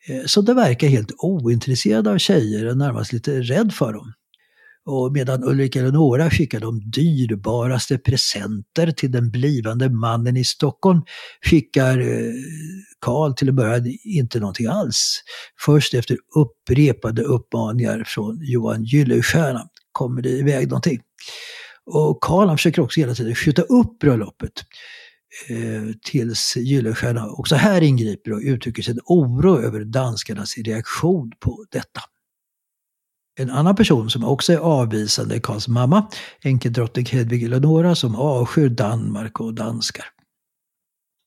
eh, 0.09 0.23
så 0.23 0.29
som 0.29 0.45
det 0.45 0.55
verkar 0.55 0.89
helt 0.89 1.13
ointresserad 1.19 2.09
av 2.09 2.19
tjejer 2.19 2.67
och 2.67 2.77
närmast 2.77 3.13
lite 3.13 3.41
rädd 3.41 3.75
för 3.75 3.93
dem. 3.93 4.13
Och 4.91 5.13
medan 5.13 5.45
Ulrika 5.45 5.79
Eleonora 5.79 6.31
skickar 6.31 6.61
de 6.61 6.91
dyrbaraste 6.91 7.99
presenter 7.99 8.91
till 8.91 9.13
den 9.13 9.31
blivande 9.31 9.91
mannen 9.91 10.37
i 10.37 10.45
Stockholm 10.45 11.03
skickar 11.45 11.99
eh, 12.01 12.33
Karl 13.01 13.35
till 13.35 13.49
en 13.49 13.57
början 13.57 13.97
inte 14.05 14.41
någonting 14.41 14.67
alls. 14.67 15.23
Först 15.65 15.95
efter 15.95 16.17
upprepade 16.37 17.23
uppmaningar 17.23 18.05
från 18.07 18.39
Johan 18.43 18.85
Gyllenstierna 18.85 19.69
kommer 19.93 20.23
det 20.23 20.31
iväg 20.31 20.69
någonting. 20.69 21.01
Och 21.85 22.21
Karl 22.21 22.57
försöker 22.57 22.83
också 22.83 23.01
hela 23.01 23.15
tiden 23.15 23.35
skjuta 23.35 23.63
upp 23.63 23.99
bröllopet 23.99 24.53
eh, 25.49 25.95
tills 26.05 26.57
Gyllenstierna 26.57 27.31
också 27.31 27.55
här 27.55 27.83
ingriper 27.83 28.33
och 28.33 28.41
uttrycker 28.43 28.83
sin 28.83 29.01
oro 29.05 29.59
över 29.59 29.85
danskarnas 29.85 30.59
reaktion 30.59 31.33
på 31.41 31.65
detta. 31.71 32.01
En 33.41 33.51
annan 33.51 33.77
person 33.77 34.11
som 34.11 34.25
också 34.25 34.53
är 34.53 34.57
avvisande 34.57 35.35
är 35.35 35.41
Karls 35.41 35.69
mamma, 35.69 36.09
enkedrottning 36.43 37.07
Hedvig 37.07 37.43
Eleonora, 37.43 37.95
som 37.95 38.17
avskyr 38.17 38.69
Danmark 38.69 39.41
och 39.41 39.55
danskar. 39.55 40.05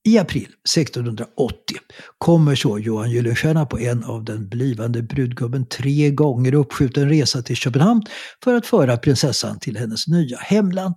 I 0.08 0.18
april 0.18 0.48
1680 0.76 1.78
kommer 2.18 2.56
så 2.56 2.80
Johan 2.80 3.12
Gyllenstierna 3.12 3.66
på 3.66 3.80
en 3.80 4.04
av 4.04 4.24
den 4.24 4.50
blivande 4.50 5.02
brudgummen 5.02 5.66
tre 5.66 6.10
gånger 6.10 6.54
uppskjuten 6.54 7.10
resa 7.10 7.42
till 7.42 7.56
Köpenhamn 7.56 8.04
för 8.44 8.54
att 8.54 8.66
föra 8.66 8.98
prinsessan 8.98 9.60
till 9.60 9.78
hennes 9.78 10.08
nya 10.08 10.38
hemland. 10.38 10.96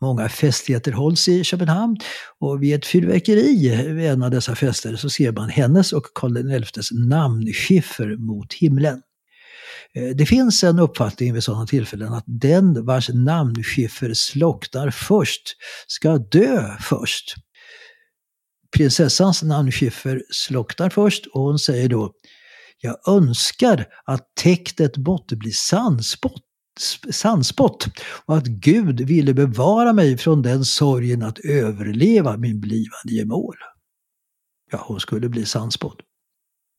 Många 0.00 0.28
festligheter 0.28 0.92
hålls 0.92 1.28
i 1.28 1.44
Köpenhamn 1.44 1.96
och 2.38 2.62
vid 2.62 2.74
ett 2.74 2.86
fyrverkeri 2.86 3.86
vid 3.94 4.06
en 4.06 4.22
av 4.22 4.30
dessa 4.30 4.54
fester 4.54 4.96
så 4.96 5.10
ser 5.10 5.32
man 5.32 5.48
hennes 5.48 5.92
och 5.92 6.06
Karl 6.14 6.62
XIs 6.62 6.88
namnskiffer 6.92 8.16
mot 8.16 8.52
himlen. 8.52 9.02
Eh, 9.96 10.16
det 10.16 10.26
finns 10.26 10.64
en 10.64 10.78
uppfattning 10.78 11.34
vid 11.34 11.44
sådana 11.44 11.66
tillfällen 11.66 12.12
att 12.12 12.24
den 12.26 12.84
vars 12.84 13.08
namnskiffer 13.08 14.14
slocknar 14.14 14.90
först 14.90 15.56
ska 15.86 16.18
dö 16.18 16.76
först. 16.80 17.34
Prinsessans 18.76 19.42
namnskiffer 19.42 20.22
slocknar 20.30 20.90
först 20.90 21.26
och 21.26 21.40
hon 21.40 21.58
säger 21.58 21.88
då 21.88 22.12
Jag 22.80 23.08
önskar 23.08 23.86
att 24.04 24.34
täktet 24.34 24.96
måtte 24.96 25.36
bli 25.36 25.52
sandspott 25.52 26.42
sandspott 27.10 27.86
och 28.26 28.36
att 28.36 28.46
Gud 28.46 29.00
ville 29.00 29.34
bevara 29.34 29.92
mig 29.92 30.18
från 30.18 30.42
den 30.42 30.64
sorgen 30.64 31.22
att 31.22 31.38
överleva 31.38 32.36
min 32.36 32.60
blivande 32.60 33.12
gemål. 33.12 33.56
Ja, 34.70 34.84
hon 34.86 35.00
skulle 35.00 35.28
bli 35.28 35.46
sandspott. 35.46 35.96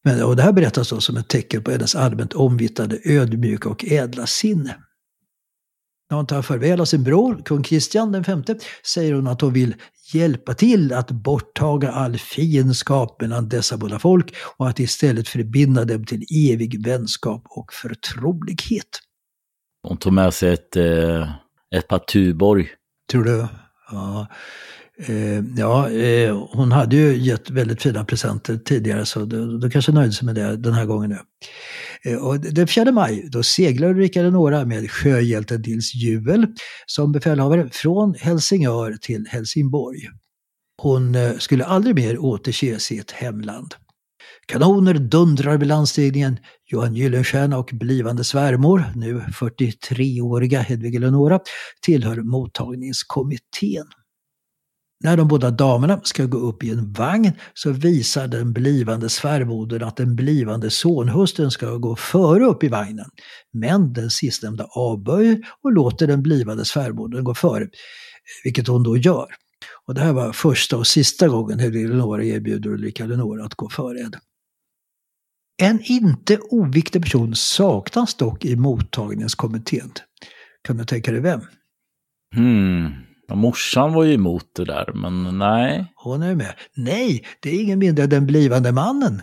Men, 0.04 0.24
och 0.24 0.36
det 0.36 0.44
här 0.44 0.52
berättas 0.52 0.90
då 0.90 1.02
som 1.02 1.18
ett 1.18 1.30
tecken 1.30 1.64
på 1.64 1.72
hennes 1.72 1.96
allmänt 1.96 2.34
omvittnade 2.34 3.00
ödmjuka 3.06 3.70
och 3.70 3.86
ädla 3.86 4.28
sinne. 4.28 4.78
När 6.10 6.18
hon 6.18 6.28
tar 6.28 6.42
farväl 6.42 6.82
av 6.82 6.86
sin 6.86 7.04
bror, 7.04 7.42
kung 7.46 7.64
Kristian 7.64 8.12
V, 8.12 8.56
säger 8.86 9.14
hon 9.14 9.28
att 9.28 9.42
hon 9.42 9.54
vill 9.54 9.76
hjälpa 10.14 10.54
till 10.54 10.94
att 10.94 11.12
borttaga 11.12 11.92
all 11.92 12.18
fiendskap 12.18 13.22
mellan 13.22 13.50
dessa 13.50 13.78
båda 13.78 14.00
folk 14.00 14.36
och 14.58 14.70
att 14.70 14.80
istället 14.80 15.28
förbinda 15.28 15.86
dem 15.86 16.06
till 16.06 16.26
evig 16.52 16.86
vänskap 16.86 17.44
och 17.50 17.74
förtrolighet. 17.74 19.00
Hon 19.88 19.98
tog 19.98 20.14
med 20.14 20.34
sig 20.34 20.54
ett, 20.54 20.76
eh, 20.76 21.32
ett 21.76 21.88
par 21.88 22.00
Tuborg. 22.00 22.70
Tror 23.12 23.24
du? 23.24 23.48
Ja. 23.92 24.28
Eh, 25.00 25.44
ja, 25.58 25.90
eh, 25.90 26.48
hon 26.52 26.72
hade 26.72 26.96
ju 26.96 27.18
gett 27.18 27.50
väldigt 27.50 27.82
fina 27.82 28.06
presenter 28.06 28.58
tidigare 28.58 29.06
så 29.06 29.26
då, 29.26 29.58
då 29.58 29.70
kanske 29.70 29.92
nöjde 29.92 30.14
sig 30.14 30.26
med 30.26 30.36
det 30.36 30.58
den 30.58 30.74
här 30.74 30.86
gången 30.86 31.10
nu. 31.10 31.20
Eh, 32.12 32.18
och 32.18 32.40
den 32.40 32.68
4 32.68 32.92
maj 32.92 33.30
då 33.32 33.44
seglar 33.44 33.90
Ulrika 33.90 34.20
Eleonora 34.20 34.66
med 34.66 34.92
sjöhjälten 34.92 35.62
Nils 35.62 35.96
Juel 35.96 36.48
som 36.86 37.12
befälhavare 37.12 37.70
från 37.72 38.16
Helsingör 38.20 38.98
till 39.02 39.28
Helsingborg. 39.30 40.00
Hon 40.82 41.16
eh, 41.16 41.38
skulle 41.38 41.66
aldrig 41.66 41.96
mer 41.96 42.18
återse 42.20 42.80
sitt 42.80 43.12
hemland. 43.12 43.76
Kanoner 44.46 44.94
dundrar 44.94 45.58
vid 45.58 45.68
landstigningen. 45.68 46.38
Johan 46.66 46.96
Gyllenstierna 46.96 47.58
och 47.58 47.70
blivande 47.74 48.24
svärmor, 48.24 48.84
nu 48.96 49.20
43-åriga 49.20 50.60
Hedvig 50.60 50.96
Eleonora, 50.96 51.40
tillhör 51.82 52.16
mottagningskommittén. 52.16 53.86
När 55.00 55.18
de 55.18 55.28
båda 55.28 55.52
damerna 55.52 56.02
ska 56.04 56.26
gå 56.26 56.38
upp 56.38 56.64
i 56.64 56.70
en 56.70 56.94
vagn 56.94 57.32
så 57.54 57.72
visar 57.72 58.28
den 58.28 58.54
blivande 58.54 59.10
svärmodern 59.10 59.84
att 59.84 59.98
den 59.98 60.16
blivande 60.16 60.70
sonhustrun 60.70 61.52
ska 61.52 61.76
gå 61.76 61.96
före 61.96 62.46
upp 62.46 62.64
i 62.64 62.68
vagnen. 62.68 63.06
Men 63.54 63.94
den 63.94 64.10
sistnämnda 64.10 64.68
avböjer 64.70 65.40
och 65.64 65.72
låter 65.72 66.08
den 66.08 66.24
blivande 66.24 66.66
svärmodern 66.66 67.24
gå 67.24 67.36
före, 67.36 67.68
vilket 68.44 68.68
hon 68.68 68.84
då 68.84 68.98
gör. 68.98 69.28
Och 69.86 69.94
det 69.94 70.02
här 70.02 70.14
var 70.14 70.34
första 70.34 70.78
och 70.78 70.88
sista 70.88 71.28
gången 71.28 71.60
Eleonora 71.60 72.24
erbjuder 72.24 72.70
Ulrika 72.70 73.04
Eleonora 73.04 73.46
att 73.46 73.56
gå 73.56 73.70
före 73.70 73.98
henne. 73.98 74.20
En 75.62 75.80
inte 75.84 76.38
oviktig 76.38 77.02
person 77.02 77.36
saknas 77.36 78.16
dock 78.16 78.46
i 78.46 78.56
mottagningskommittén. 78.56 79.92
Kan 80.62 80.78
du 80.78 80.86
tänka 80.86 81.12
dig 81.12 81.22
vem? 81.22 81.42
Hmm. 82.36 83.13
Ja, 83.28 83.36
morsan 83.36 83.94
var 83.94 84.04
ju 84.04 84.14
emot 84.14 84.46
det 84.56 84.66
där, 84.66 84.92
men 84.94 85.38
nej. 85.40 85.94
Hon 85.96 86.24
är 86.24 86.36
med. 86.36 86.54
Nej, 86.76 87.26
det 87.40 87.50
är 87.50 87.64
ingen 87.64 87.80
mindre 87.80 88.04
än 88.04 88.10
den 88.10 88.26
blivande 88.26 88.72
mannen. 88.72 89.22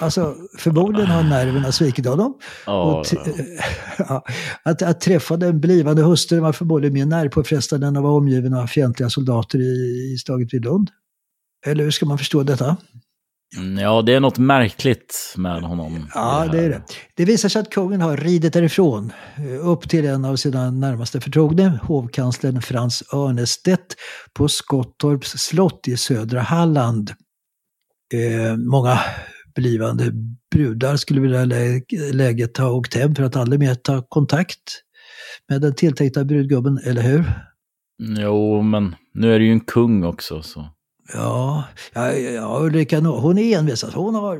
Alltså 0.00 0.34
förmodligen 0.58 1.10
har 1.10 1.22
nerverna 1.22 1.72
svikit 1.72 2.06
honom. 2.06 2.38
Oh, 2.66 3.02
ja, 3.98 4.24
att, 4.62 4.82
att 4.82 5.00
träffa 5.00 5.36
den 5.36 5.60
blivande 5.60 6.02
hustrun 6.02 6.42
var 6.42 6.52
förmodligen 6.52 6.94
mer 6.94 7.06
nervpåfrestande 7.06 7.86
än 7.86 7.96
att 7.96 8.02
vara 8.02 8.12
omgiven 8.12 8.54
av 8.54 8.66
fientliga 8.66 9.10
soldater 9.10 9.58
i, 9.58 10.12
i 10.14 10.18
slaget 10.18 10.54
vid 10.54 10.64
Lund. 10.64 10.90
Eller 11.66 11.84
hur 11.84 11.90
ska 11.90 12.06
man 12.06 12.18
förstå 12.18 12.42
detta? 12.42 12.76
Mm, 13.56 13.78
ja, 13.78 14.02
det 14.02 14.12
är 14.12 14.20
något 14.20 14.38
märkligt 14.38 15.34
med 15.36 15.62
honom. 15.62 16.10
Ja, 16.14 16.48
det 16.52 16.60
är 16.60 16.68
det. 16.68 16.82
Det 17.14 17.24
visar 17.24 17.48
sig 17.48 17.60
att 17.60 17.70
kungen 17.70 18.00
har 18.00 18.16
ridit 18.16 18.52
därifrån 18.52 19.12
eh, 19.36 19.68
upp 19.68 19.88
till 19.88 20.06
en 20.06 20.24
av 20.24 20.36
sina 20.36 20.70
närmaste 20.70 21.20
förtrogne, 21.20 21.78
hovkanslern 21.82 22.62
Frans 22.62 23.02
Örnestedt 23.12 23.96
på 24.32 24.48
Skottorps 24.48 25.30
slott 25.30 25.88
i 25.88 25.96
södra 25.96 26.40
Halland. 26.40 27.10
Eh, 28.14 28.56
många 28.56 28.98
blivande 29.54 30.12
brudar 30.54 30.96
skulle 30.96 31.20
vid 31.20 31.30
det 31.30 31.38
här 31.38 32.12
läget 32.12 32.58
ha 32.58 32.70
åkt 32.70 32.94
hem 32.94 33.14
för 33.14 33.22
att 33.22 33.36
aldrig 33.36 33.60
mer 33.60 33.74
ta 33.74 34.02
kontakt 34.08 34.82
med 35.48 35.60
den 35.60 35.74
tilltänkta 35.74 36.24
brudgubben, 36.24 36.78
eller 36.84 37.02
hur? 37.02 37.24
Jo, 37.98 38.62
men 38.62 38.94
nu 39.14 39.34
är 39.34 39.38
det 39.38 39.44
ju 39.44 39.52
en 39.52 39.60
kung 39.60 40.04
också. 40.04 40.42
Så. 40.42 40.68
Ja, 41.12 41.64
ja, 41.92 42.12
ja 42.12 42.58
Ulrika, 42.60 43.00
hon 43.00 43.38
är 43.38 43.58
envis. 43.58 43.82
Hon, 43.82 44.14
har, 44.14 44.38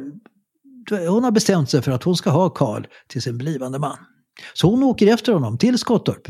hon 1.09 1.25
har 1.25 1.31
bestämt 1.31 1.71
sig 1.71 1.83
för 1.83 1.93
att 1.93 2.03
hon 2.03 2.17
ska 2.17 2.31
ha 2.31 2.51
Karl 2.51 2.87
till 3.09 3.23
sin 3.23 3.39
blivande 3.39 3.79
man. 3.79 3.97
Så 4.55 4.71
hon 4.71 4.83
åker 4.83 5.07
efter 5.07 5.33
honom 5.33 5.59
till 5.59 5.79
Skottorp. 5.79 6.29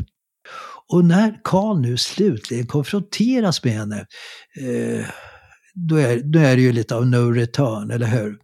Och 0.87 1.05
när 1.05 1.39
Karl 1.43 1.79
nu 1.79 1.97
slutligen 1.97 2.67
konfronteras 2.67 3.63
med 3.63 3.73
henne, 3.73 4.05
eh, 4.59 5.05
då, 5.73 5.95
är, 5.95 6.19
då 6.19 6.39
är 6.39 6.55
det 6.55 6.61
ju 6.61 6.71
lite 6.71 6.95
av 6.95 7.07
no 7.07 7.31
return, 7.31 7.91
eller 7.91 8.07
hur? 8.07 8.37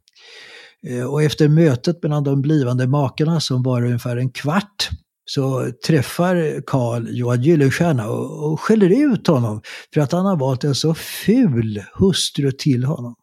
Eh, 0.88 1.04
och 1.04 1.24
efter 1.24 1.48
mötet 1.48 2.04
mellan 2.04 2.24
de 2.24 2.42
blivande 2.42 2.88
makarna 2.88 3.39
som 3.39 3.64
var 3.64 3.86
ungefär 3.86 4.18
en 4.18 4.32
kvart 4.32 4.89
så 5.34 5.72
träffar 5.88 6.62
Karl 6.68 7.08
Johan 7.10 7.42
Gyllenstierna 7.42 8.10
och, 8.10 8.52
och 8.52 8.60
skäller 8.60 9.14
ut 9.14 9.28
honom 9.28 9.62
för 9.94 10.02
att 10.02 10.12
han 10.12 10.26
har 10.26 10.36
valt 10.36 10.64
en 10.64 10.76
så 10.76 10.94
ful 10.94 11.84
hustru 11.94 12.52
till 12.52 12.84
honom. 12.84 13.16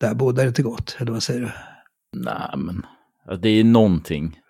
Där 0.00 0.14
bådar 0.14 0.46
inte 0.46 0.62
gott, 0.62 0.96
eller 0.98 1.12
vad 1.12 1.22
säger 1.22 1.40
du? 1.40 1.50
Nej, 2.20 2.50
men 2.56 2.86
det 3.40 3.48
är 3.48 3.64
någonting. 3.64 4.40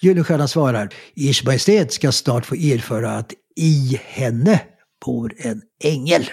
Gyllenstierna 0.00 0.48
svarar, 0.48 0.88
Ers 1.16 1.44
Majestät 1.44 1.92
ska 1.92 2.12
snart 2.12 2.46
få 2.46 2.54
erfara 2.54 3.10
att 3.10 3.32
i 3.56 4.00
henne 4.04 4.60
bor 5.04 5.34
en 5.38 5.62
ängel. 5.84 6.24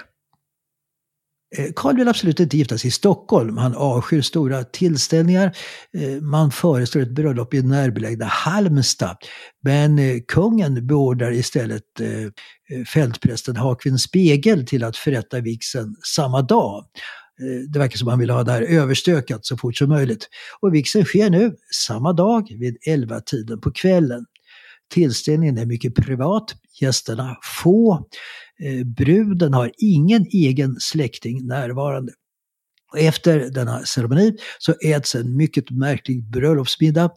Eh, 1.55 1.67
Karl 1.75 1.95
vill 1.95 2.07
absolut 2.07 2.39
inte 2.39 2.57
gifta 2.57 2.77
sig 2.77 2.87
i 2.87 2.91
Stockholm. 2.91 3.57
Han 3.57 3.75
avskyr 3.75 4.21
stora 4.21 4.63
tillställningar. 4.63 5.57
Eh, 5.97 6.21
man 6.21 6.51
föreslår 6.51 7.01
ett 7.01 7.11
bröllop 7.11 7.53
i 7.53 7.61
närbelägna 7.61 8.25
Halmstad. 8.25 9.17
Men 9.63 9.99
eh, 9.99 10.17
kungen 10.27 10.87
beordrar 10.87 11.31
istället 11.31 11.83
fältprästen 12.93 13.55
Hakvin 13.55 13.99
Spegel 13.99 14.67
till 14.67 14.83
att 14.83 14.97
förrätta 14.97 15.39
vigseln 15.39 15.95
samma 16.03 16.41
dag. 16.41 16.85
Det 17.73 17.79
verkar 17.79 17.97
som 17.97 18.07
han 18.07 18.19
vill 18.19 18.29
ha 18.29 18.43
det 18.43 18.51
här 18.51 18.61
överstökat 18.61 19.45
så 19.45 19.57
fort 19.57 19.77
som 19.77 19.89
möjligt. 19.89 20.29
Och 20.59 20.73
vigseln 20.73 21.05
sker 21.05 21.29
nu, 21.29 21.55
samma 21.87 22.13
dag, 22.13 22.47
vid 22.59 22.77
11-tiden 22.87 23.61
på 23.61 23.71
kvällen. 23.71 24.25
Tillställningen 24.93 25.57
är 25.57 25.65
mycket 25.65 25.95
privat, 25.95 26.55
gästerna 26.81 27.37
få. 27.63 28.07
Eh, 28.63 28.85
bruden 28.85 29.53
har 29.53 29.71
ingen 29.77 30.25
egen 30.25 30.75
släkting 30.79 31.47
närvarande. 31.47 32.11
Och 32.91 32.99
efter 32.99 33.39
denna 33.39 33.79
ceremoni 33.85 34.37
så 34.59 34.73
äts 34.85 35.15
en 35.15 35.37
mycket 35.37 35.71
märklig 35.71 36.23
bröllopsmiddag 36.23 37.09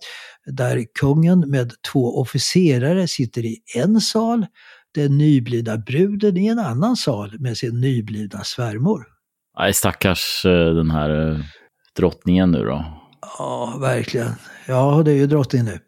där 0.47 0.85
kungen 1.01 1.41
med 1.41 1.73
två 1.93 2.21
officerare 2.21 3.09
sitter 3.09 3.45
i 3.45 3.59
en 3.77 4.01
sal, 4.01 4.47
den 4.95 5.19
nyblivna 5.19 5.77
bruden 5.77 6.37
i 6.37 6.47
en 6.47 6.59
annan 6.59 6.97
sal 6.97 7.37
med 7.39 7.57
sin 7.57 7.81
nyblivna 7.81 8.45
svärmor. 8.45 9.07
Nej, 9.59 9.75
stackars 9.75 10.45
eh, 10.45 10.75
den 10.75 10.91
här 10.91 11.31
eh, 11.31 11.39
drottningen 11.97 12.51
nu 12.51 12.65
då. 12.65 12.85
Ja, 13.39 13.79
verkligen. 13.81 14.33
Ja, 14.67 15.03
det 15.05 15.11
är 15.11 15.17
ju 15.17 15.27
drottning 15.27 15.65
nu. 15.65 15.79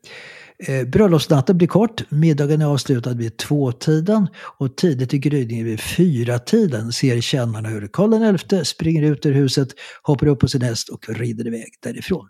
Eh, 0.68 0.84
bröllopsnatten 0.84 1.58
blir 1.58 1.68
kort, 1.68 2.10
middagen 2.10 2.62
är 2.62 2.66
avslutad 2.66 3.14
vid 3.14 3.36
tvåtiden 3.36 4.28
och 4.58 4.76
tidigt 4.76 5.14
i 5.14 5.18
gryningen 5.18 5.66
vid 5.66 5.80
fyratiden 5.80 6.92
ser 6.92 7.20
tjänarna 7.20 7.68
hur 7.68 7.88
Karl 7.92 8.38
XI 8.38 8.64
springer 8.64 9.02
ut 9.02 9.26
ur 9.26 9.32
huset, 9.32 9.68
hoppar 10.02 10.26
upp 10.26 10.40
på 10.40 10.48
sin 10.48 10.62
häst 10.62 10.88
och 10.88 11.08
rider 11.08 11.46
iväg 11.46 11.68
därifrån. 11.82 12.28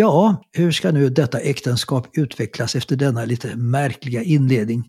Ja, 0.00 0.42
hur 0.52 0.72
ska 0.72 0.92
nu 0.92 1.08
detta 1.08 1.40
äktenskap 1.40 2.08
utvecklas 2.12 2.76
efter 2.76 2.96
denna 2.96 3.24
lite 3.24 3.56
märkliga 3.56 4.22
inledning? 4.22 4.84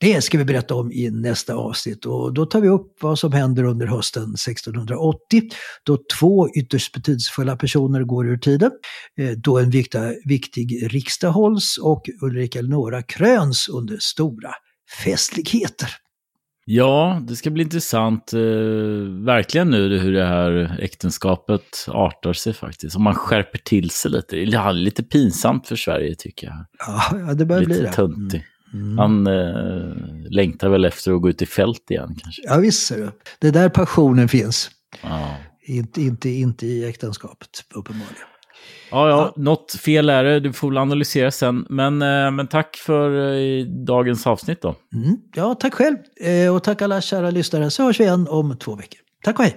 Det 0.00 0.22
ska 0.22 0.38
vi 0.38 0.44
berätta 0.44 0.74
om 0.74 0.92
i 0.92 1.10
nästa 1.10 1.54
avsnitt 1.54 2.04
och 2.04 2.34
då 2.34 2.46
tar 2.46 2.60
vi 2.60 2.68
upp 2.68 2.96
vad 3.00 3.18
som 3.18 3.32
händer 3.32 3.64
under 3.64 3.86
hösten 3.86 4.22
1680 4.22 5.42
då 5.84 5.98
två 6.18 6.48
ytterst 6.48 6.94
betydelsefulla 6.94 7.56
personer 7.56 8.02
går 8.02 8.28
ur 8.28 8.38
tiden. 8.38 8.70
Eh, 9.18 9.30
då 9.30 9.58
en 9.58 9.70
viktig, 9.70 10.00
viktig 10.24 10.94
riksdag 10.94 11.30
hålls 11.30 11.78
och 11.78 12.02
Ulrika 12.22 12.58
Eleonora 12.58 13.02
kröns 13.02 13.68
under 13.68 13.98
stora 14.00 14.50
festligheter. 15.04 15.90
Ja, 16.68 17.22
det 17.28 17.36
ska 17.36 17.50
bli 17.50 17.62
intressant 17.62 18.32
eh, 18.32 18.40
verkligen 19.24 19.70
nu 19.70 19.98
hur 19.98 20.12
det 20.12 20.26
här 20.26 20.78
äktenskapet 20.80 21.86
artar 21.88 22.32
sig 22.32 22.52
faktiskt. 22.52 22.96
Om 22.96 23.02
man 23.02 23.14
skärper 23.14 23.58
till 23.58 23.90
sig 23.90 24.10
lite. 24.10 24.36
Det 24.36 24.42
är 24.56 24.72
lite 24.72 25.02
pinsamt 25.02 25.68
för 25.68 25.76
Sverige 25.76 26.14
tycker 26.14 26.46
jag. 26.46 26.66
Ja, 26.86 27.34
det 27.34 27.44
börjar 27.44 27.60
lite 27.60 27.68
bli 27.68 27.76
det. 27.76 27.82
Lite 27.82 27.96
töntig. 27.96 28.44
Mm. 28.72 28.86
mm. 28.86 28.98
Han 28.98 29.26
eh, 29.26 30.30
längtar 30.30 30.68
väl 30.68 30.84
efter 30.84 31.12
att 31.12 31.22
gå 31.22 31.28
ut 31.28 31.42
i 31.42 31.46
fält 31.46 31.90
igen 31.90 32.16
kanske. 32.22 32.42
Ja, 32.44 32.58
visst 32.58 32.86
ser 32.86 32.96
du. 32.96 33.10
Det 33.38 33.48
är 33.48 33.52
där 33.52 33.68
passionen 33.68 34.28
finns. 34.28 34.70
Ja. 35.02 35.36
Inte, 35.66 36.02
inte, 36.02 36.28
inte 36.28 36.66
i 36.66 36.88
äktenskapet, 36.88 37.64
uppenbarligen. 37.74 38.26
Ja, 38.90 39.08
ja, 39.08 39.32
något 39.36 39.72
fel 39.72 40.10
är 40.10 40.24
det. 40.24 40.40
Du 40.40 40.52
får 40.52 40.68
väl 40.68 40.78
analysera 40.78 41.30
sen. 41.30 41.66
Men, 41.68 42.02
eh, 42.02 42.30
men 42.30 42.46
tack 42.46 42.76
för 42.76 43.34
eh, 43.34 43.64
dagens 43.64 44.26
avsnitt 44.26 44.62
då. 44.62 44.74
Mm, 44.94 45.16
ja, 45.34 45.54
tack 45.54 45.74
själv. 45.74 45.96
Eh, 46.20 46.54
och 46.54 46.64
tack 46.64 46.82
alla 46.82 47.00
kära 47.00 47.30
lyssnare. 47.30 47.70
Så 47.70 47.82
hörs 47.82 48.00
vi 48.00 48.04
igen 48.04 48.26
om 48.30 48.58
två 48.58 48.76
veckor. 48.76 49.00
Tack 49.24 49.38
och 49.38 49.44
hej. 49.44 49.56